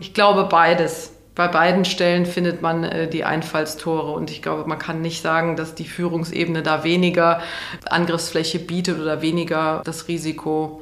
Ich 0.00 0.14
glaube 0.14 0.44
beides. 0.44 1.12
Bei 1.34 1.48
beiden 1.48 1.84
Stellen 1.84 2.26
findet 2.26 2.62
man 2.62 2.84
äh, 2.84 3.08
die 3.08 3.24
Einfallstore 3.24 4.12
und 4.12 4.30
ich 4.30 4.40
glaube, 4.40 4.68
man 4.68 4.78
kann 4.78 5.00
nicht 5.00 5.20
sagen, 5.20 5.56
dass 5.56 5.74
die 5.74 5.84
Führungsebene 5.84 6.62
da 6.62 6.84
weniger 6.84 7.40
Angriffsfläche 7.86 8.60
bietet 8.60 9.00
oder 9.00 9.20
weniger 9.20 9.82
das 9.84 10.06
Risiko. 10.06 10.80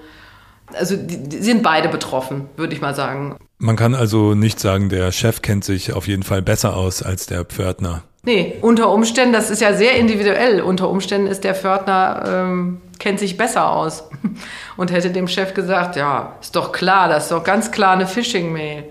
Also 0.79 0.97
die, 0.97 1.29
die 1.29 1.38
sind 1.38 1.62
beide 1.62 1.88
betroffen, 1.88 2.49
würde 2.57 2.75
ich 2.75 2.81
mal 2.81 2.95
sagen. 2.95 3.37
Man 3.59 3.76
kann 3.76 3.95
also 3.95 4.35
nicht 4.35 4.59
sagen, 4.61 4.88
der 4.88 5.12
Chef 5.12 5.43
kennt 5.43 5.64
sich 5.64 5.93
auf 5.93 6.09
jeden 6.09 6.23
Fall 6.23 6.43
besser 6.43 6.76
aus 6.76 7.02
als 7.02 7.26
der 7.26 7.45
Pförtner. 7.45 8.02
Nee, 8.25 8.55
unter 8.61 8.91
Umständen, 8.93 9.33
das 9.33 9.50
ist 9.50 9.61
ja 9.61 9.75
sehr 9.75 9.97
individuell. 9.97 10.61
Unter 10.61 10.88
Umständen 10.88 11.26
ist 11.26 11.43
der 11.43 11.57
Pförtner, 11.57 12.23
ähm, 12.26 12.81
kennt 13.00 13.19
sich 13.19 13.37
besser 13.37 13.71
aus 13.71 14.05
und 14.76 14.93
hätte 14.93 15.11
dem 15.11 15.26
Chef 15.26 15.55
gesagt, 15.55 15.97
ja, 15.97 16.37
ist 16.41 16.55
doch 16.55 16.71
klar, 16.71 17.09
das 17.09 17.25
ist 17.25 17.33
doch 17.33 17.43
ganz 17.43 17.73
klar 17.73 17.93
eine 17.93 18.07
Phishing-Mail. 18.07 18.85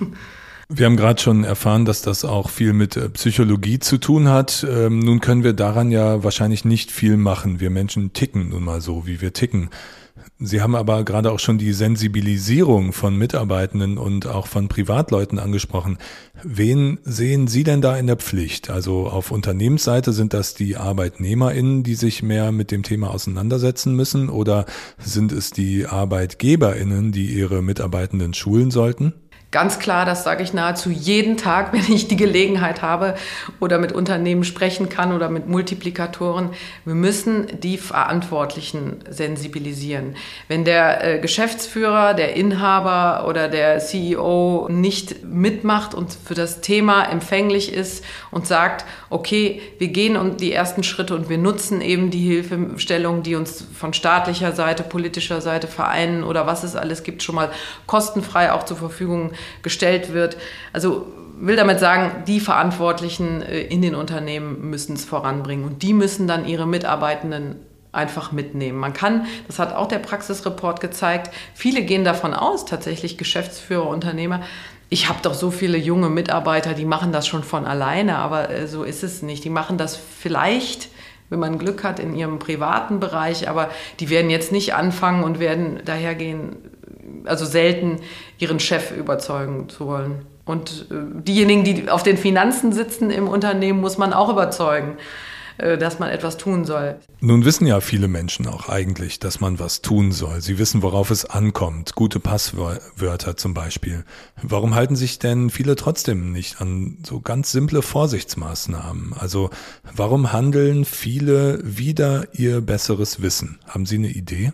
Wir 0.68 0.86
haben 0.86 0.96
gerade 0.96 1.20
schon 1.20 1.44
erfahren, 1.44 1.84
dass 1.84 2.00
das 2.00 2.24
auch 2.24 2.48
viel 2.48 2.72
mit 2.72 2.96
äh, 2.96 3.10
Psychologie 3.10 3.78
zu 3.78 3.98
tun 3.98 4.28
hat. 4.28 4.66
Ähm, 4.68 4.98
nun 4.98 5.20
können 5.20 5.44
wir 5.44 5.52
daran 5.52 5.90
ja 5.90 6.24
wahrscheinlich 6.24 6.64
nicht 6.64 6.90
viel 6.90 7.18
machen. 7.18 7.60
Wir 7.60 7.68
Menschen 7.68 8.14
ticken 8.14 8.48
nun 8.48 8.64
mal 8.64 8.80
so, 8.80 9.06
wie 9.06 9.20
wir 9.20 9.34
ticken. 9.34 9.68
Sie 10.46 10.60
haben 10.60 10.74
aber 10.74 11.04
gerade 11.04 11.32
auch 11.32 11.38
schon 11.38 11.58
die 11.58 11.72
Sensibilisierung 11.72 12.92
von 12.92 13.16
Mitarbeitenden 13.16 13.98
und 13.98 14.26
auch 14.26 14.46
von 14.46 14.68
Privatleuten 14.68 15.38
angesprochen. 15.38 15.98
Wen 16.42 16.98
sehen 17.04 17.46
Sie 17.46 17.64
denn 17.64 17.80
da 17.80 17.96
in 17.96 18.06
der 18.06 18.16
Pflicht? 18.16 18.70
Also 18.70 19.06
auf 19.06 19.30
Unternehmensseite 19.30 20.12
sind 20.12 20.34
das 20.34 20.54
die 20.54 20.76
ArbeitnehmerInnen, 20.76 21.82
die 21.82 21.94
sich 21.94 22.22
mehr 22.22 22.52
mit 22.52 22.70
dem 22.70 22.82
Thema 22.82 23.10
auseinandersetzen 23.10 23.94
müssen 23.94 24.28
oder 24.28 24.66
sind 24.98 25.32
es 25.32 25.50
die 25.50 25.86
ArbeitgeberInnen, 25.86 27.12
die 27.12 27.26
ihre 27.26 27.62
Mitarbeitenden 27.62 28.34
schulen 28.34 28.70
sollten? 28.70 29.14
Ganz 29.54 29.78
klar, 29.78 30.04
das 30.04 30.24
sage 30.24 30.42
ich 30.42 30.52
nahezu 30.52 30.90
jeden 30.90 31.36
Tag, 31.36 31.72
wenn 31.72 31.94
ich 31.94 32.08
die 32.08 32.16
Gelegenheit 32.16 32.82
habe 32.82 33.14
oder 33.60 33.78
mit 33.78 33.92
Unternehmen 33.92 34.42
sprechen 34.42 34.88
kann 34.88 35.12
oder 35.12 35.28
mit 35.28 35.46
Multiplikatoren. 35.46 36.50
Wir 36.84 36.96
müssen 36.96 37.46
die 37.60 37.78
Verantwortlichen 37.78 38.96
sensibilisieren. 39.08 40.16
Wenn 40.48 40.64
der 40.64 41.04
äh, 41.04 41.18
Geschäftsführer, 41.20 42.14
der 42.14 42.34
Inhaber 42.34 43.28
oder 43.28 43.46
der 43.46 43.78
CEO 43.78 44.66
nicht 44.72 45.22
mitmacht 45.24 45.94
und 45.94 46.12
für 46.12 46.34
das 46.34 46.60
Thema 46.60 47.04
empfänglich 47.04 47.72
ist 47.72 48.04
und 48.32 48.48
sagt, 48.48 48.84
okay, 49.08 49.62
wir 49.78 49.86
gehen 49.86 50.16
um 50.16 50.36
die 50.36 50.52
ersten 50.52 50.82
Schritte 50.82 51.14
und 51.14 51.28
wir 51.28 51.38
nutzen 51.38 51.80
eben 51.80 52.10
die 52.10 52.26
Hilfestellung, 52.26 53.22
die 53.22 53.36
uns 53.36 53.64
von 53.72 53.94
staatlicher 53.94 54.50
Seite, 54.50 54.82
politischer 54.82 55.40
Seite, 55.40 55.68
Vereinen 55.68 56.24
oder 56.24 56.48
was 56.48 56.64
es 56.64 56.74
alles 56.74 57.04
gibt, 57.04 57.22
schon 57.22 57.36
mal 57.36 57.52
kostenfrei 57.86 58.50
auch 58.50 58.64
zur 58.64 58.78
Verfügung 58.78 59.30
gestellt 59.62 60.12
wird. 60.12 60.36
Also 60.72 61.06
will 61.38 61.56
damit 61.56 61.80
sagen, 61.80 62.24
die 62.26 62.40
Verantwortlichen 62.40 63.42
äh, 63.42 63.62
in 63.62 63.82
den 63.82 63.94
Unternehmen 63.94 64.70
müssen 64.70 64.94
es 64.94 65.04
voranbringen 65.04 65.64
und 65.64 65.82
die 65.82 65.92
müssen 65.92 66.26
dann 66.26 66.46
ihre 66.46 66.66
Mitarbeitenden 66.66 67.56
einfach 67.92 68.32
mitnehmen. 68.32 68.78
Man 68.78 68.92
kann, 68.92 69.26
das 69.46 69.58
hat 69.58 69.74
auch 69.74 69.86
der 69.86 70.00
Praxisreport 70.00 70.80
gezeigt, 70.80 71.32
viele 71.54 71.82
gehen 71.82 72.04
davon 72.04 72.34
aus, 72.34 72.64
tatsächlich 72.64 73.18
Geschäftsführer, 73.18 73.86
Unternehmer, 73.88 74.40
ich 74.94 75.08
habe 75.08 75.18
doch 75.22 75.34
so 75.34 75.50
viele 75.50 75.78
junge 75.78 76.08
Mitarbeiter, 76.08 76.74
die 76.74 76.84
machen 76.84 77.10
das 77.10 77.26
schon 77.26 77.42
von 77.42 77.66
alleine, 77.66 78.18
aber 78.18 78.50
äh, 78.50 78.68
so 78.68 78.84
ist 78.84 79.02
es 79.02 79.22
nicht. 79.22 79.42
Die 79.44 79.50
machen 79.50 79.78
das 79.78 79.96
vielleicht, 79.96 80.88
wenn 81.30 81.40
man 81.40 81.58
Glück 81.58 81.82
hat, 81.82 81.98
in 81.98 82.14
ihrem 82.14 82.38
privaten 82.38 83.00
Bereich, 83.00 83.48
aber 83.48 83.70
die 83.98 84.10
werden 84.10 84.30
jetzt 84.30 84.52
nicht 84.52 84.74
anfangen 84.74 85.24
und 85.24 85.40
werden 85.40 85.80
dahergehen, 85.84 86.56
also 87.24 87.44
selten 87.44 88.00
ihren 88.38 88.60
Chef 88.60 88.90
überzeugen 88.90 89.68
zu 89.68 89.86
wollen. 89.86 90.26
Und 90.44 90.88
äh, 90.90 90.94
diejenigen, 91.22 91.64
die 91.64 91.88
auf 91.88 92.02
den 92.02 92.16
Finanzen 92.16 92.72
sitzen 92.72 93.10
im 93.10 93.28
Unternehmen, 93.28 93.80
muss 93.80 93.98
man 93.98 94.12
auch 94.12 94.28
überzeugen, 94.28 94.98
äh, 95.56 95.78
dass 95.78 95.98
man 95.98 96.10
etwas 96.10 96.36
tun 96.36 96.64
soll. 96.64 96.96
Nun 97.20 97.44
wissen 97.44 97.66
ja 97.66 97.80
viele 97.80 98.08
Menschen 98.08 98.46
auch 98.46 98.68
eigentlich, 98.68 99.20
dass 99.20 99.40
man 99.40 99.58
was 99.58 99.82
tun 99.82 100.12
soll. 100.12 100.40
Sie 100.40 100.58
wissen, 100.58 100.82
worauf 100.82 101.10
es 101.10 101.24
ankommt. 101.24 101.94
Gute 101.94 102.20
Passwörter 102.20 103.36
zum 103.36 103.54
Beispiel. 103.54 104.04
Warum 104.42 104.74
halten 104.74 104.96
sich 104.96 105.18
denn 105.18 105.50
viele 105.50 105.76
trotzdem 105.76 106.32
nicht 106.32 106.60
an 106.60 106.98
so 107.04 107.20
ganz 107.20 107.52
simple 107.52 107.82
Vorsichtsmaßnahmen? 107.82 109.14
Also 109.18 109.50
warum 109.94 110.32
handeln 110.32 110.84
viele 110.84 111.60
wieder 111.62 112.26
ihr 112.32 112.60
besseres 112.60 113.22
Wissen? 113.22 113.60
Haben 113.66 113.86
Sie 113.86 113.96
eine 113.96 114.10
Idee? 114.10 114.52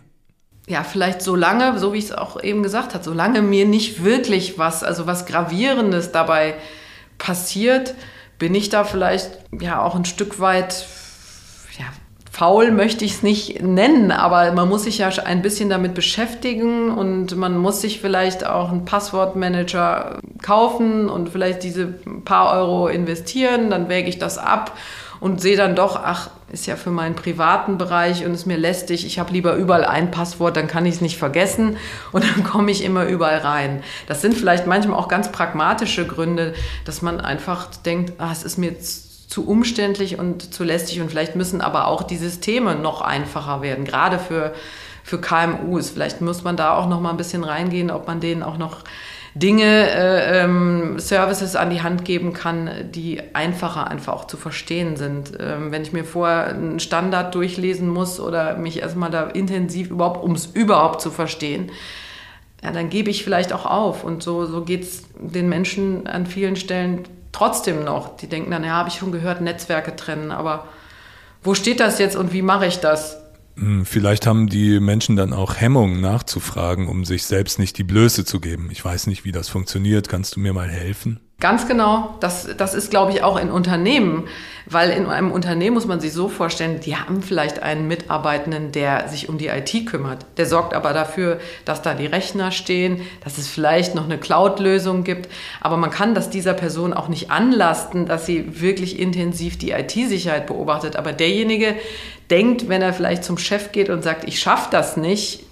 Ja, 0.71 0.83
vielleicht 0.83 1.21
so 1.21 1.35
lange, 1.35 1.77
so 1.79 1.91
wie 1.91 1.97
ich 1.97 2.05
es 2.05 2.11
auch 2.13 2.41
eben 2.41 2.63
gesagt 2.63 2.93
habe, 2.93 3.03
solange 3.03 3.41
mir 3.41 3.65
nicht 3.65 4.05
wirklich 4.05 4.57
was, 4.57 4.85
also 4.85 5.05
was 5.05 5.25
Gravierendes 5.25 6.13
dabei 6.13 6.55
passiert, 7.17 7.93
bin 8.39 8.55
ich 8.55 8.69
da 8.69 8.85
vielleicht 8.85 9.37
ja 9.59 9.83
auch 9.83 9.95
ein 9.95 10.05
Stück 10.05 10.39
weit, 10.39 10.85
ja, 11.77 11.85
faul 12.31 12.71
möchte 12.71 13.03
ich 13.03 13.15
es 13.15 13.21
nicht 13.21 13.61
nennen, 13.61 14.11
aber 14.11 14.53
man 14.53 14.69
muss 14.69 14.83
sich 14.83 14.99
ja 14.99 15.09
ein 15.09 15.41
bisschen 15.41 15.69
damit 15.69 15.93
beschäftigen 15.93 16.89
und 16.89 17.35
man 17.35 17.57
muss 17.57 17.81
sich 17.81 17.99
vielleicht 17.99 18.45
auch 18.45 18.71
einen 18.71 18.85
Passwortmanager 18.85 20.21
kaufen 20.41 21.09
und 21.09 21.27
vielleicht 21.29 21.63
diese 21.63 21.87
paar 22.23 22.53
Euro 22.53 22.87
investieren, 22.87 23.69
dann 23.69 23.89
wäge 23.89 24.07
ich 24.07 24.19
das 24.19 24.37
ab 24.37 24.77
und 25.21 25.39
sehe 25.39 25.55
dann 25.55 25.75
doch, 25.75 25.95
ach, 26.03 26.31
ist 26.51 26.65
ja 26.65 26.75
für 26.75 26.89
meinen 26.89 27.15
privaten 27.15 27.77
Bereich 27.77 28.25
und 28.25 28.33
ist 28.33 28.47
mir 28.47 28.57
lästig, 28.57 29.05
ich 29.05 29.19
habe 29.19 29.31
lieber 29.31 29.55
überall 29.55 29.85
ein 29.85 30.11
Passwort, 30.11 30.57
dann 30.57 30.67
kann 30.67 30.85
ich 30.85 30.95
es 30.95 31.01
nicht 31.01 31.17
vergessen 31.17 31.77
und 32.11 32.25
dann 32.25 32.43
komme 32.43 32.71
ich 32.71 32.83
immer 32.83 33.05
überall 33.05 33.37
rein. 33.37 33.83
Das 34.07 34.21
sind 34.21 34.33
vielleicht 34.33 34.67
manchmal 34.67 34.99
auch 34.99 35.07
ganz 35.07 35.31
pragmatische 35.31 36.05
Gründe, 36.05 36.53
dass 36.83 37.01
man 37.03 37.21
einfach 37.21 37.67
denkt, 37.85 38.13
ah, 38.17 38.31
es 38.31 38.43
ist 38.43 38.57
mir 38.57 38.75
zu 38.79 39.47
umständlich 39.47 40.17
und 40.19 40.53
zu 40.53 40.63
lästig 40.63 40.99
und 40.99 41.09
vielleicht 41.09 41.35
müssen 41.35 41.61
aber 41.61 41.87
auch 41.87 42.03
die 42.03 42.17
Systeme 42.17 42.75
noch 42.75 43.01
einfacher 43.01 43.61
werden, 43.61 43.85
gerade 43.85 44.17
für, 44.17 44.53
für 45.03 45.21
KMUs. 45.21 45.91
Vielleicht 45.91 46.19
muss 46.21 46.43
man 46.43 46.57
da 46.57 46.75
auch 46.75 46.89
noch 46.89 46.99
mal 46.99 47.11
ein 47.11 47.17
bisschen 47.17 47.43
reingehen, 47.43 47.91
ob 47.91 48.07
man 48.07 48.19
denen 48.19 48.41
auch 48.41 48.57
noch 48.57 48.79
Dinge, 49.33 49.89
äh, 49.89 50.43
ähm, 50.43 50.99
Services 50.99 51.55
an 51.55 51.69
die 51.69 51.81
Hand 51.81 52.03
geben 52.03 52.33
kann, 52.33 52.69
die 52.91 53.21
einfacher 53.33 53.87
einfach 53.87 54.13
auch 54.13 54.25
zu 54.25 54.35
verstehen 54.35 54.97
sind. 54.97 55.31
Ähm, 55.39 55.71
wenn 55.71 55.83
ich 55.83 55.93
mir 55.93 56.03
vorher 56.03 56.47
einen 56.47 56.81
Standard 56.81 57.33
durchlesen 57.33 57.87
muss 57.87 58.19
oder 58.19 58.57
mich 58.57 58.81
erstmal 58.81 59.09
da 59.09 59.27
intensiv 59.27 59.89
überhaupt, 59.89 60.23
um 60.23 60.33
es 60.33 60.47
überhaupt 60.47 61.01
zu 61.01 61.11
verstehen, 61.11 61.71
ja, 62.61 62.71
dann 62.71 62.89
gebe 62.89 63.09
ich 63.09 63.23
vielleicht 63.23 63.53
auch 63.53 63.65
auf. 63.65 64.03
Und 64.03 64.21
so, 64.21 64.45
so 64.45 64.63
geht 64.63 64.83
es 64.83 65.03
den 65.17 65.47
Menschen 65.47 66.07
an 66.07 66.25
vielen 66.25 66.57
Stellen 66.57 67.03
trotzdem 67.31 67.85
noch. 67.85 68.17
Die 68.17 68.27
denken 68.27 68.51
dann, 68.51 68.65
ja, 68.65 68.71
habe 68.71 68.89
ich 68.89 68.95
schon 68.95 69.13
gehört, 69.13 69.39
Netzwerke 69.39 69.95
trennen, 69.95 70.31
aber 70.31 70.67
wo 71.41 71.55
steht 71.55 71.79
das 71.79 71.99
jetzt 71.99 72.15
und 72.15 72.33
wie 72.33 72.41
mache 72.41 72.67
ich 72.67 72.79
das? 72.79 73.20
Hm, 73.61 73.85
vielleicht 73.85 74.25
haben 74.25 74.47
die 74.47 74.79
Menschen 74.79 75.15
dann 75.15 75.33
auch 75.33 75.55
Hemmungen 75.55 76.01
nachzufragen, 76.01 76.87
um 76.87 77.05
sich 77.05 77.25
selbst 77.25 77.59
nicht 77.59 77.77
die 77.77 77.83
Blöße 77.83 78.25
zu 78.25 78.39
geben. 78.39 78.69
Ich 78.71 78.83
weiß 78.83 79.05
nicht, 79.05 79.23
wie 79.23 79.31
das 79.31 79.49
funktioniert. 79.49 80.09
Kannst 80.09 80.35
du 80.35 80.39
mir 80.39 80.51
mal 80.51 80.67
helfen? 80.67 81.19
Ganz 81.41 81.67
genau. 81.67 82.15
Das, 82.19 82.47
das 82.55 82.75
ist, 82.75 82.91
glaube 82.91 83.11
ich, 83.11 83.23
auch 83.23 83.37
in 83.37 83.49
Unternehmen. 83.49 84.27
Weil 84.67 84.91
in 84.91 85.07
einem 85.07 85.31
Unternehmen 85.31 85.73
muss 85.73 85.87
man 85.87 85.99
sich 85.99 86.13
so 86.13 86.29
vorstellen, 86.29 86.79
die 86.79 86.95
haben 86.95 87.23
vielleicht 87.23 87.63
einen 87.63 87.87
Mitarbeitenden, 87.87 88.71
der 88.71 89.09
sich 89.09 89.27
um 89.27 89.39
die 89.39 89.47
IT 89.47 89.87
kümmert. 89.87 90.23
Der 90.37 90.45
sorgt 90.45 90.75
aber 90.75 90.93
dafür, 90.93 91.39
dass 91.65 91.81
da 91.81 91.95
die 91.95 92.05
Rechner 92.05 92.51
stehen, 92.51 93.01
dass 93.23 93.39
es 93.39 93.47
vielleicht 93.47 93.95
noch 93.95 94.05
eine 94.05 94.19
Cloud-Lösung 94.19 95.03
gibt. 95.03 95.29
Aber 95.59 95.77
man 95.77 95.89
kann 95.89 96.13
das 96.13 96.29
dieser 96.29 96.53
Person 96.53 96.93
auch 96.93 97.07
nicht 97.07 97.31
anlasten, 97.31 98.05
dass 98.05 98.27
sie 98.27 98.61
wirklich 98.61 98.99
intensiv 98.99 99.57
die 99.57 99.71
IT-Sicherheit 99.71 100.45
beobachtet. 100.45 100.95
Aber 100.95 101.11
derjenige 101.11 101.75
denkt, 102.29 102.69
wenn 102.69 102.83
er 102.83 102.93
vielleicht 102.93 103.23
zum 103.23 103.39
Chef 103.39 103.71
geht 103.71 103.89
und 103.89 104.03
sagt, 104.03 104.25
ich 104.27 104.39
schaffe 104.39 104.69
das 104.71 104.95
nicht, 104.95 105.43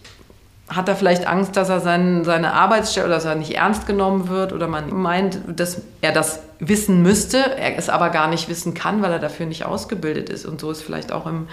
hat 0.69 0.87
er 0.87 0.95
vielleicht 0.95 1.27
Angst, 1.27 1.57
dass 1.57 1.69
er 1.69 1.79
sein, 1.79 2.23
seine 2.23 2.53
Arbeitsstelle 2.53 3.07
oder 3.07 3.15
dass 3.15 3.25
er 3.25 3.35
nicht 3.35 3.55
ernst 3.55 3.87
genommen 3.87 4.29
wird 4.29 4.53
oder 4.53 4.67
man 4.67 4.93
meint, 4.95 5.39
dass 5.47 5.81
er 6.01 6.11
das 6.11 6.41
wissen 6.59 7.01
müsste, 7.01 7.37
er 7.57 7.77
es 7.77 7.89
aber 7.89 8.09
gar 8.09 8.27
nicht 8.27 8.49
wissen 8.49 8.73
kann, 8.73 9.01
weil 9.01 9.11
er 9.11 9.19
dafür 9.19 9.45
nicht 9.45 9.65
ausgebildet 9.65 10.29
ist. 10.29 10.45
Und 10.45 10.61
so 10.61 10.71
ist 10.71 10.81
vielleicht 10.81 11.11
auch 11.11 11.25
im 11.25 11.47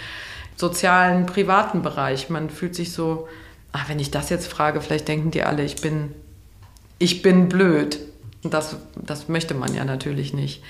sozialen, 0.54 1.26
privaten 1.26 1.82
Bereich. 1.82 2.30
Man 2.30 2.50
fühlt 2.50 2.74
sich 2.74 2.92
so, 2.92 3.26
ach, 3.72 3.88
wenn 3.88 3.98
ich 3.98 4.10
das 4.10 4.30
jetzt 4.30 4.48
frage, 4.48 4.80
vielleicht 4.80 5.08
denken 5.08 5.30
die 5.30 5.42
alle, 5.42 5.64
ich 5.64 5.76
bin 5.76 6.14
ich 6.98 7.22
bin 7.22 7.48
blöd. 7.48 7.98
Das, 8.42 8.76
das 8.96 9.28
möchte 9.28 9.54
man 9.54 9.74
ja 9.74 9.84
natürlich 9.84 10.32
nicht. 10.32 10.62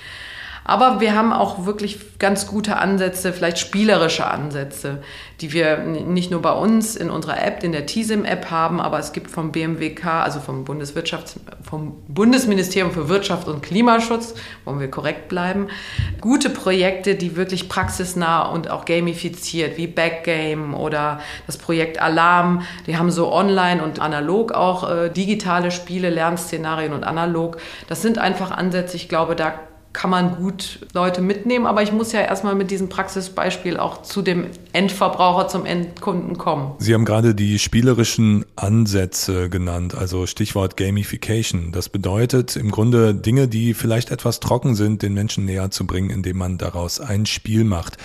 Aber 0.67 0.99
wir 0.99 1.15
haben 1.15 1.31
auch 1.31 1.65
wirklich 1.65 2.19
ganz 2.19 2.45
gute 2.45 2.75
Ansätze, 2.75 3.31
vielleicht 3.31 3.57
spielerische 3.57 4.27
Ansätze, 4.27 5.01
die 5.39 5.53
wir 5.53 5.77
nicht 5.77 6.29
nur 6.29 6.41
bei 6.41 6.51
uns 6.51 6.97
in 6.97 7.09
unserer 7.09 7.41
App, 7.41 7.63
in 7.63 7.71
der 7.71 7.85
TISIM-App 7.85 8.51
haben, 8.51 8.81
aber 8.81 8.99
es 8.99 9.13
gibt 9.13 9.31
vom 9.31 9.53
BMWK, 9.53 10.05
also 10.05 10.41
vom 10.41 10.65
Bundeswirtschafts-, 10.65 11.37
vom 11.63 11.95
Bundesministerium 12.09 12.91
für 12.91 13.07
Wirtschaft 13.07 13.47
und 13.47 13.63
Klimaschutz, 13.63 14.33
wollen 14.65 14.81
wir 14.81 14.91
korrekt 14.91 15.29
bleiben, 15.29 15.67
gute 16.19 16.49
Projekte, 16.49 17.15
die 17.15 17.37
wirklich 17.37 17.69
praxisnah 17.69 18.41
und 18.41 18.69
auch 18.69 18.83
gamifiziert, 18.83 19.77
wie 19.77 19.87
Backgame 19.87 20.75
oder 20.75 21.21
das 21.45 21.57
Projekt 21.57 22.01
Alarm. 22.01 22.63
Die 22.87 22.97
haben 22.97 23.09
so 23.09 23.31
online 23.31 23.81
und 23.81 24.01
analog 24.01 24.51
auch 24.51 24.89
äh, 24.89 25.09
digitale 25.09 25.71
Spiele, 25.71 26.09
Lernszenarien 26.09 26.91
und 26.91 27.05
analog. 27.05 27.55
Das 27.87 28.01
sind 28.01 28.17
einfach 28.17 28.51
Ansätze, 28.51 28.97
ich 28.97 29.07
glaube, 29.07 29.37
da 29.37 29.53
kann 29.93 30.09
man 30.09 30.35
gut 30.35 30.79
Leute 30.93 31.21
mitnehmen, 31.21 31.65
aber 31.65 31.81
ich 31.81 31.91
muss 31.91 32.11
ja 32.11 32.21
erstmal 32.21 32.55
mit 32.55 32.69
diesem 32.69 32.89
Praxisbeispiel 32.89 33.77
auch 33.77 34.03
zu 34.03 34.21
dem 34.21 34.47
Endverbraucher, 34.73 35.47
zum 35.47 35.65
Endkunden 35.65 36.37
kommen. 36.37 36.73
Sie 36.77 36.93
haben 36.93 37.05
gerade 37.05 37.33
die 37.33 37.57
spielerischen 37.57 38.45
Ansätze 38.55 39.49
genannt, 39.49 39.95
also 39.95 40.27
Stichwort 40.27 40.77
Gamification. 40.77 41.71
Das 41.71 41.89
bedeutet 41.89 42.55
im 42.55 42.69
Grunde 42.71 43.15
Dinge, 43.15 43.47
die 43.47 43.73
vielleicht 43.73 44.11
etwas 44.11 44.39
trocken 44.39 44.75
sind, 44.75 45.01
den 45.01 45.13
Menschen 45.13 45.45
näher 45.45 45.71
zu 45.71 45.87
bringen, 45.87 46.09
indem 46.09 46.37
man 46.37 46.57
daraus 46.57 46.99
ein 46.99 47.25
Spiel 47.25 47.63
macht. 47.63 47.97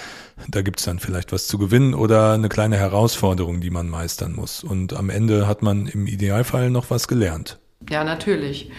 Da 0.48 0.62
gibt 0.62 0.78
es 0.78 0.86
dann 0.86 0.98
vielleicht 0.98 1.32
was 1.32 1.46
zu 1.46 1.58
gewinnen 1.58 1.94
oder 1.94 2.32
eine 2.32 2.48
kleine 2.48 2.76
Herausforderung, 2.76 3.60
die 3.60 3.70
man 3.70 3.88
meistern 3.88 4.32
muss. 4.34 4.64
Und 4.64 4.94
am 4.94 5.10
Ende 5.10 5.46
hat 5.46 5.62
man 5.62 5.86
im 5.86 6.06
Idealfall 6.06 6.70
noch 6.70 6.90
was 6.90 7.06
gelernt. 7.06 7.58
Ja, 7.90 8.04
natürlich 8.04 8.70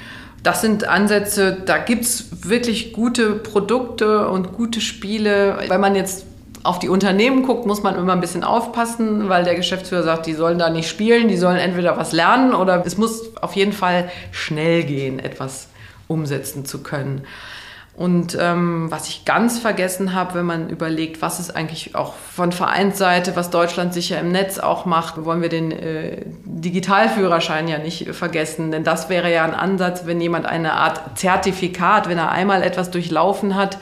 das 0.43 0.61
sind 0.61 0.87
Ansätze, 0.87 1.57
da 1.65 1.77
gibt 1.77 2.03
es 2.03 2.49
wirklich 2.49 2.91
gute 2.91 3.31
Produkte 3.31 4.27
und 4.27 4.53
gute 4.53 4.81
Spiele. 4.81 5.57
Wenn 5.69 5.79
man 5.79 5.95
jetzt 5.95 6.25
auf 6.63 6.79
die 6.79 6.89
Unternehmen 6.89 7.43
guckt, 7.43 7.65
muss 7.65 7.81
man 7.81 7.95
immer 7.95 8.13
ein 8.13 8.21
bisschen 8.21 8.43
aufpassen, 8.43 9.29
weil 9.29 9.45
der 9.45 9.55
Geschäftsführer 9.55 10.03
sagt, 10.03 10.25
die 10.25 10.33
sollen 10.33 10.59
da 10.59 10.69
nicht 10.69 10.89
spielen, 10.89 11.29
die 11.29 11.37
sollen 11.37 11.57
entweder 11.57 11.97
was 11.97 12.11
lernen 12.11 12.53
oder 12.53 12.83
es 12.85 12.97
muss 12.97 13.35
auf 13.41 13.55
jeden 13.55 13.73
Fall 13.73 14.09
schnell 14.31 14.83
gehen, 14.83 15.19
etwas 15.19 15.67
umsetzen 16.07 16.65
zu 16.65 16.83
können. 16.83 17.23
Und 17.95 18.35
ähm, 18.41 18.89
was 18.89 19.07
ich 19.07 19.23
ganz 19.23 19.59
vergessen 19.59 20.15
habe, 20.15 20.33
wenn 20.33 20.47
man 20.47 20.69
überlegt, 20.69 21.21
was 21.21 21.39
ist 21.39 21.55
eigentlich 21.55 21.93
auch 21.93 22.15
von 22.15 22.51
Vereinsseite, 22.51 23.35
was 23.35 23.51
Deutschland 23.51 23.93
sicher 23.93 24.19
im 24.19 24.31
Netz 24.31 24.57
auch 24.57 24.85
macht, 24.85 25.23
wollen 25.25 25.43
wir 25.43 25.49
den 25.49 25.71
äh, 25.71 26.25
Digitalführerschein 26.43 27.67
ja 27.67 27.77
nicht 27.77 28.09
vergessen. 28.15 28.71
Denn 28.71 28.83
das 28.83 29.09
wäre 29.09 29.31
ja 29.31 29.43
ein 29.43 29.53
Ansatz, 29.53 30.07
wenn 30.07 30.19
jemand 30.19 30.47
eine 30.47 30.73
Art 30.73 31.19
Zertifikat, 31.19 32.09
wenn 32.09 32.17
er 32.17 32.31
einmal 32.31 32.63
etwas 32.63 32.89
durchlaufen 32.89 33.55
hat 33.55 33.77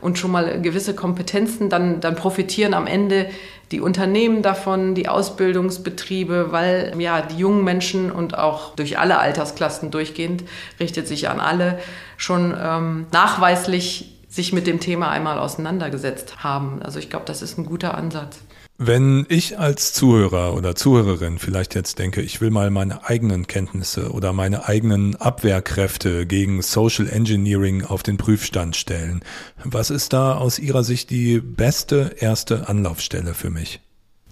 und 0.00 0.16
schon 0.16 0.30
mal 0.30 0.60
gewisse 0.62 0.94
Kompetenzen, 0.94 1.68
dann, 1.68 2.00
dann 2.00 2.14
profitieren 2.14 2.72
am 2.72 2.86
Ende 2.86 3.26
die 3.72 3.80
Unternehmen 3.80 4.42
davon, 4.42 4.94
die 4.94 5.08
Ausbildungsbetriebe, 5.08 6.52
weil 6.52 6.92
ja 6.98 7.22
die 7.22 7.38
jungen 7.38 7.64
Menschen 7.64 8.12
und 8.12 8.38
auch 8.38 8.74
durch 8.76 8.98
alle 8.98 9.18
Altersklassen 9.18 9.90
durchgehend 9.90 10.44
richtet 10.78 11.08
sich 11.08 11.28
an 11.28 11.40
alle 11.40 11.78
schon 12.16 12.54
ähm, 12.60 13.06
nachweislich 13.12 14.15
sich 14.36 14.52
mit 14.52 14.66
dem 14.66 14.78
Thema 14.78 15.10
einmal 15.10 15.38
auseinandergesetzt 15.38 16.44
haben. 16.44 16.82
Also 16.82 16.98
ich 16.98 17.10
glaube, 17.10 17.24
das 17.26 17.42
ist 17.42 17.58
ein 17.58 17.66
guter 17.66 17.96
Ansatz. 17.96 18.38
Wenn 18.78 19.24
ich 19.30 19.58
als 19.58 19.94
Zuhörer 19.94 20.52
oder 20.52 20.74
Zuhörerin 20.74 21.38
vielleicht 21.38 21.74
jetzt 21.74 21.98
denke, 21.98 22.20
ich 22.20 22.42
will 22.42 22.50
mal 22.50 22.70
meine 22.70 23.06
eigenen 23.08 23.46
Kenntnisse 23.46 24.10
oder 24.10 24.34
meine 24.34 24.68
eigenen 24.68 25.16
Abwehrkräfte 25.16 26.26
gegen 26.26 26.60
Social 26.60 27.08
Engineering 27.08 27.86
auf 27.86 28.02
den 28.02 28.18
Prüfstand 28.18 28.76
stellen, 28.76 29.24
was 29.64 29.88
ist 29.88 30.12
da 30.12 30.36
aus 30.36 30.58
Ihrer 30.58 30.84
Sicht 30.84 31.08
die 31.08 31.40
beste 31.40 32.16
erste 32.18 32.68
Anlaufstelle 32.68 33.32
für 33.32 33.48
mich? 33.48 33.80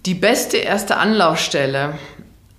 Die 0.05 0.13
beste 0.13 0.57
erste 0.57 0.97
Anlaufstelle. 0.97 1.97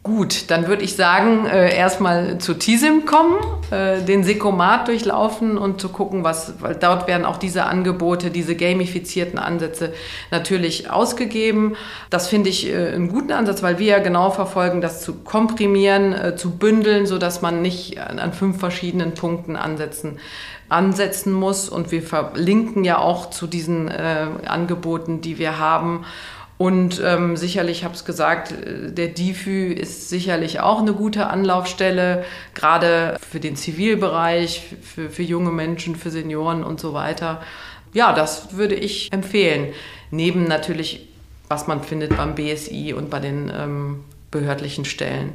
Gut, 0.07 0.53
dann 0.53 0.69
würde 0.69 0.85
ich 0.85 0.95
sagen, 0.95 1.47
äh, 1.47 1.77
erstmal 1.77 2.39
zu 2.39 2.55
TISIM 2.55 3.07
kommen, 3.07 3.39
äh, 3.73 4.01
den 4.03 4.23
Sekomat 4.23 4.87
durchlaufen 4.87 5.59
und 5.59 5.81
zu 5.81 5.89
gucken, 5.89 6.23
was, 6.23 6.55
weil 6.61 6.77
dort 6.77 7.09
werden 7.09 7.27
auch 7.27 7.39
diese 7.39 7.65
Angebote, 7.65 8.31
diese 8.31 8.55
gamifizierten 8.55 9.37
Ansätze 9.37 9.93
natürlich 10.31 10.89
ausgegeben. 10.91 11.75
Das 12.09 12.29
finde 12.29 12.51
ich 12.51 12.69
äh, 12.69 12.93
einen 12.93 13.09
guten 13.09 13.33
Ansatz, 13.33 13.65
weil 13.65 13.81
wir 13.81 13.87
ja 13.87 13.99
genau 13.99 14.31
verfolgen, 14.31 14.81
das 14.81 15.03
zu 15.03 15.13
komprimieren, 15.13 16.13
äh, 16.13 16.37
zu 16.37 16.53
bündeln, 16.53 17.07
sodass 17.07 17.43
man 17.43 17.61
nicht 17.61 17.99
an, 17.99 18.21
an 18.21 18.33
fünf 18.33 18.61
verschiedenen 18.61 19.15
Punkten 19.15 19.57
ansetzen 19.57 20.21
ansetzen 20.69 21.33
muss. 21.33 21.69
Und 21.69 21.93
wir 21.93 22.03
verlinken 22.03 22.85
ja 22.85 22.99
auch 22.99 23.31
zu 23.31 23.47
diesen 23.47 23.89
äh, 23.89 24.27
Angeboten, 24.47 25.21
die 25.21 25.39
wir 25.39 25.59
haben. 25.59 26.05
Und 26.59 27.03
ähm, 27.05 27.37
sicherlich, 27.37 27.79
ich 27.79 27.85
habe 27.85 27.95
es 27.95 28.05
gesagt, 28.05 28.55
der 28.67 29.09
DIFÜ 29.09 29.73
ist 29.73 30.09
sicherlich 30.09 30.61
auch 30.61 30.81
eine 30.81 30.95
gute 30.95 31.27
Anlaufstelle, 31.27 32.25
gerade 32.55 33.19
für 33.31 33.41
den 33.41 33.57
Zivilbereich, 33.57 34.63
für, 34.81 35.11
für 35.11 35.23
junge 35.23 35.51
Menschen, 35.51 35.97
für 35.97 36.11
Senioren 36.11 36.65
und 36.65 36.81
so 36.81 36.95
weiter. 36.95 37.43
Ja, 37.93 38.15
das 38.15 38.57
würde 38.57 38.75
ich 38.75 39.13
empfehlen. 39.13 39.75
Neben 40.11 40.45
natürlich, 40.45 41.09
was 41.49 41.67
man 41.67 41.83
findet 41.83 42.17
beim 42.17 42.35
BSI 42.35 42.95
und 42.95 43.11
bei 43.11 43.21
den 43.21 43.53
ähm, 43.55 44.05
behördlichen 44.31 44.87
Stellen. 44.87 45.33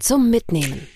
Zum 0.00 0.30
Mitnehmen. 0.30 0.86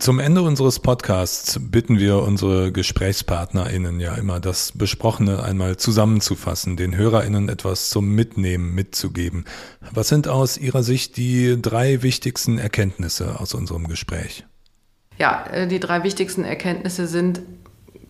Zum 0.00 0.18
Ende 0.18 0.40
unseres 0.40 0.78
Podcasts 0.78 1.60
bitten 1.60 1.98
wir 1.98 2.22
unsere 2.22 2.72
GesprächspartnerInnen 2.72 4.00
ja 4.00 4.14
immer, 4.14 4.40
das 4.40 4.72
Besprochene 4.72 5.42
einmal 5.42 5.76
zusammenzufassen, 5.76 6.78
den 6.78 6.96
HörerInnen 6.96 7.50
etwas 7.50 7.90
zum 7.90 8.14
Mitnehmen 8.14 8.74
mitzugeben. 8.74 9.44
Was 9.92 10.08
sind 10.08 10.26
aus 10.26 10.56
Ihrer 10.56 10.82
Sicht 10.82 11.18
die 11.18 11.60
drei 11.60 12.02
wichtigsten 12.02 12.56
Erkenntnisse 12.56 13.38
aus 13.40 13.52
unserem 13.52 13.88
Gespräch? 13.88 14.46
Ja, 15.18 15.44
äh, 15.52 15.68
die 15.68 15.80
drei 15.80 16.02
wichtigsten 16.02 16.44
Erkenntnisse 16.44 17.06
sind 17.06 17.42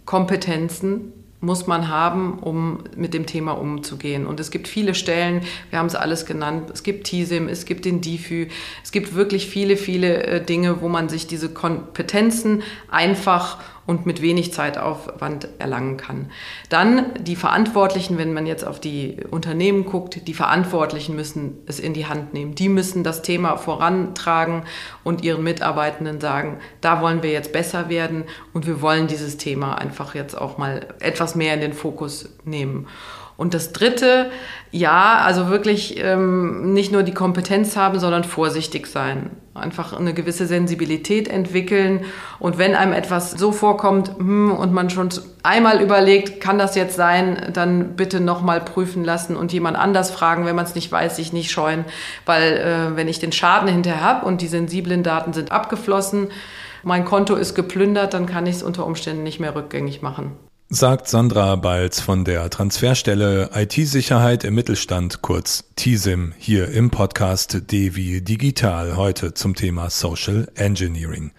Kompetenzen, 0.04 1.12
muss 1.40 1.66
man 1.66 1.88
haben, 1.88 2.38
um 2.38 2.84
mit 2.96 3.14
dem 3.14 3.24
Thema 3.24 3.52
umzugehen. 3.52 4.26
Und 4.26 4.40
es 4.40 4.50
gibt 4.50 4.68
viele 4.68 4.94
Stellen, 4.94 5.42
wir 5.70 5.78
haben 5.78 5.86
es 5.86 5.94
alles 5.94 6.26
genannt, 6.26 6.70
es 6.72 6.82
gibt 6.82 7.06
TISIM, 7.06 7.48
es 7.48 7.64
gibt 7.64 7.86
den 7.86 8.02
DIFÜ, 8.02 8.48
es 8.82 8.92
gibt 8.92 9.14
wirklich 9.14 9.46
viele, 9.46 9.76
viele 9.76 10.22
äh, 10.24 10.44
Dinge, 10.44 10.82
wo 10.82 10.88
man 10.88 11.08
sich 11.08 11.26
diese 11.26 11.48
Kompetenzen 11.48 12.62
einfach 12.90 13.58
und 13.90 14.06
mit 14.06 14.22
wenig 14.22 14.52
Zeitaufwand 14.52 15.48
erlangen 15.58 15.96
kann. 15.96 16.30
Dann 16.68 17.12
die 17.18 17.34
Verantwortlichen, 17.34 18.18
wenn 18.18 18.32
man 18.32 18.46
jetzt 18.46 18.64
auf 18.64 18.78
die 18.78 19.16
Unternehmen 19.32 19.84
guckt, 19.84 20.28
die 20.28 20.32
Verantwortlichen 20.32 21.16
müssen 21.16 21.58
es 21.66 21.80
in 21.80 21.92
die 21.92 22.06
Hand 22.06 22.32
nehmen. 22.32 22.54
Die 22.54 22.68
müssen 22.68 23.02
das 23.02 23.22
Thema 23.22 23.56
vorantragen 23.56 24.62
und 25.02 25.24
ihren 25.24 25.42
Mitarbeitenden 25.42 26.20
sagen, 26.20 26.60
da 26.80 27.02
wollen 27.02 27.24
wir 27.24 27.32
jetzt 27.32 27.52
besser 27.52 27.88
werden 27.88 28.26
und 28.52 28.64
wir 28.68 28.80
wollen 28.80 29.08
dieses 29.08 29.38
Thema 29.38 29.74
einfach 29.74 30.14
jetzt 30.14 30.40
auch 30.40 30.56
mal 30.56 30.86
etwas 31.00 31.34
mehr 31.34 31.54
in 31.54 31.60
den 31.60 31.72
Fokus 31.72 32.28
nehmen. 32.44 32.86
Und 33.40 33.54
das 33.54 33.72
Dritte, 33.72 34.30
ja, 34.70 35.22
also 35.24 35.48
wirklich 35.48 35.98
ähm, 35.98 36.74
nicht 36.74 36.92
nur 36.92 37.02
die 37.02 37.14
Kompetenz 37.14 37.74
haben, 37.74 37.98
sondern 37.98 38.22
vorsichtig 38.22 38.86
sein. 38.86 39.30
Einfach 39.54 39.98
eine 39.98 40.12
gewisse 40.12 40.44
Sensibilität 40.44 41.26
entwickeln. 41.26 42.04
Und 42.38 42.58
wenn 42.58 42.74
einem 42.74 42.92
etwas 42.92 43.30
so 43.30 43.50
vorkommt 43.50 44.10
hm, 44.18 44.52
und 44.52 44.74
man 44.74 44.90
schon 44.90 45.08
einmal 45.42 45.80
überlegt, 45.80 46.42
kann 46.42 46.58
das 46.58 46.74
jetzt 46.74 46.96
sein, 46.96 47.50
dann 47.54 47.96
bitte 47.96 48.20
nochmal 48.20 48.60
prüfen 48.60 49.04
lassen 49.04 49.36
und 49.36 49.54
jemand 49.54 49.78
anders 49.78 50.10
fragen. 50.10 50.44
Wenn 50.44 50.56
man 50.56 50.66
es 50.66 50.74
nicht 50.74 50.92
weiß, 50.92 51.16
sich 51.16 51.32
nicht 51.32 51.50
scheuen. 51.50 51.86
Weil 52.26 52.58
äh, 52.58 52.96
wenn 52.96 53.08
ich 53.08 53.20
den 53.20 53.32
Schaden 53.32 53.70
hinterher 53.70 54.02
habe 54.02 54.26
und 54.26 54.42
die 54.42 54.48
sensiblen 54.48 55.02
Daten 55.02 55.32
sind 55.32 55.50
abgeflossen, 55.50 56.28
mein 56.82 57.06
Konto 57.06 57.36
ist 57.36 57.54
geplündert, 57.54 58.12
dann 58.12 58.26
kann 58.26 58.44
ich 58.44 58.56
es 58.56 58.62
unter 58.62 58.84
Umständen 58.84 59.22
nicht 59.22 59.40
mehr 59.40 59.54
rückgängig 59.54 60.02
machen 60.02 60.32
sagt 60.72 61.08
Sandra 61.08 61.56
Balz 61.56 62.00
von 62.00 62.24
der 62.24 62.48
Transferstelle 62.48 63.50
IT-Sicherheit 63.52 64.44
im 64.44 64.54
Mittelstand, 64.54 65.20
kurz 65.20 65.64
TISIM, 65.74 66.32
hier 66.38 66.68
im 66.68 66.90
Podcast 66.90 67.72
Devi 67.72 68.22
Digital 68.22 68.96
heute 68.96 69.34
zum 69.34 69.56
Thema 69.56 69.90
Social 69.90 70.46
Engineering. 70.54 71.32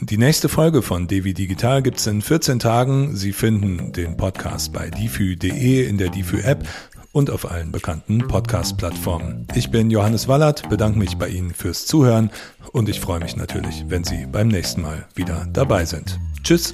Die 0.00 0.18
nächste 0.18 0.48
Folge 0.48 0.82
von 0.82 1.08
Devi 1.08 1.34
Digital 1.34 1.82
gibt's 1.82 2.06
in 2.06 2.22
14 2.22 2.60
Tagen. 2.60 3.16
Sie 3.16 3.32
finden 3.32 3.92
den 3.92 4.16
Podcast 4.16 4.72
bei 4.72 4.88
difü.de 4.88 5.88
in 5.88 5.98
der 5.98 6.10
Difü-App 6.10 6.64
und 7.10 7.28
auf 7.28 7.50
allen 7.50 7.72
bekannten 7.72 8.18
Podcast-Plattformen. 8.18 9.48
Ich 9.56 9.72
bin 9.72 9.90
Johannes 9.90 10.28
Wallert, 10.28 10.68
bedanke 10.70 10.96
mich 10.96 11.16
bei 11.16 11.26
Ihnen 11.26 11.54
fürs 11.54 11.86
Zuhören 11.86 12.30
und 12.70 12.88
ich 12.88 13.00
freue 13.00 13.18
mich 13.18 13.34
natürlich, 13.34 13.84
wenn 13.88 14.04
Sie 14.04 14.26
beim 14.30 14.46
nächsten 14.46 14.82
Mal 14.82 15.08
wieder 15.16 15.48
dabei 15.52 15.84
sind. 15.86 16.20
Tschüss! 16.44 16.72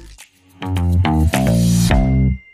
Musik 0.61 2.46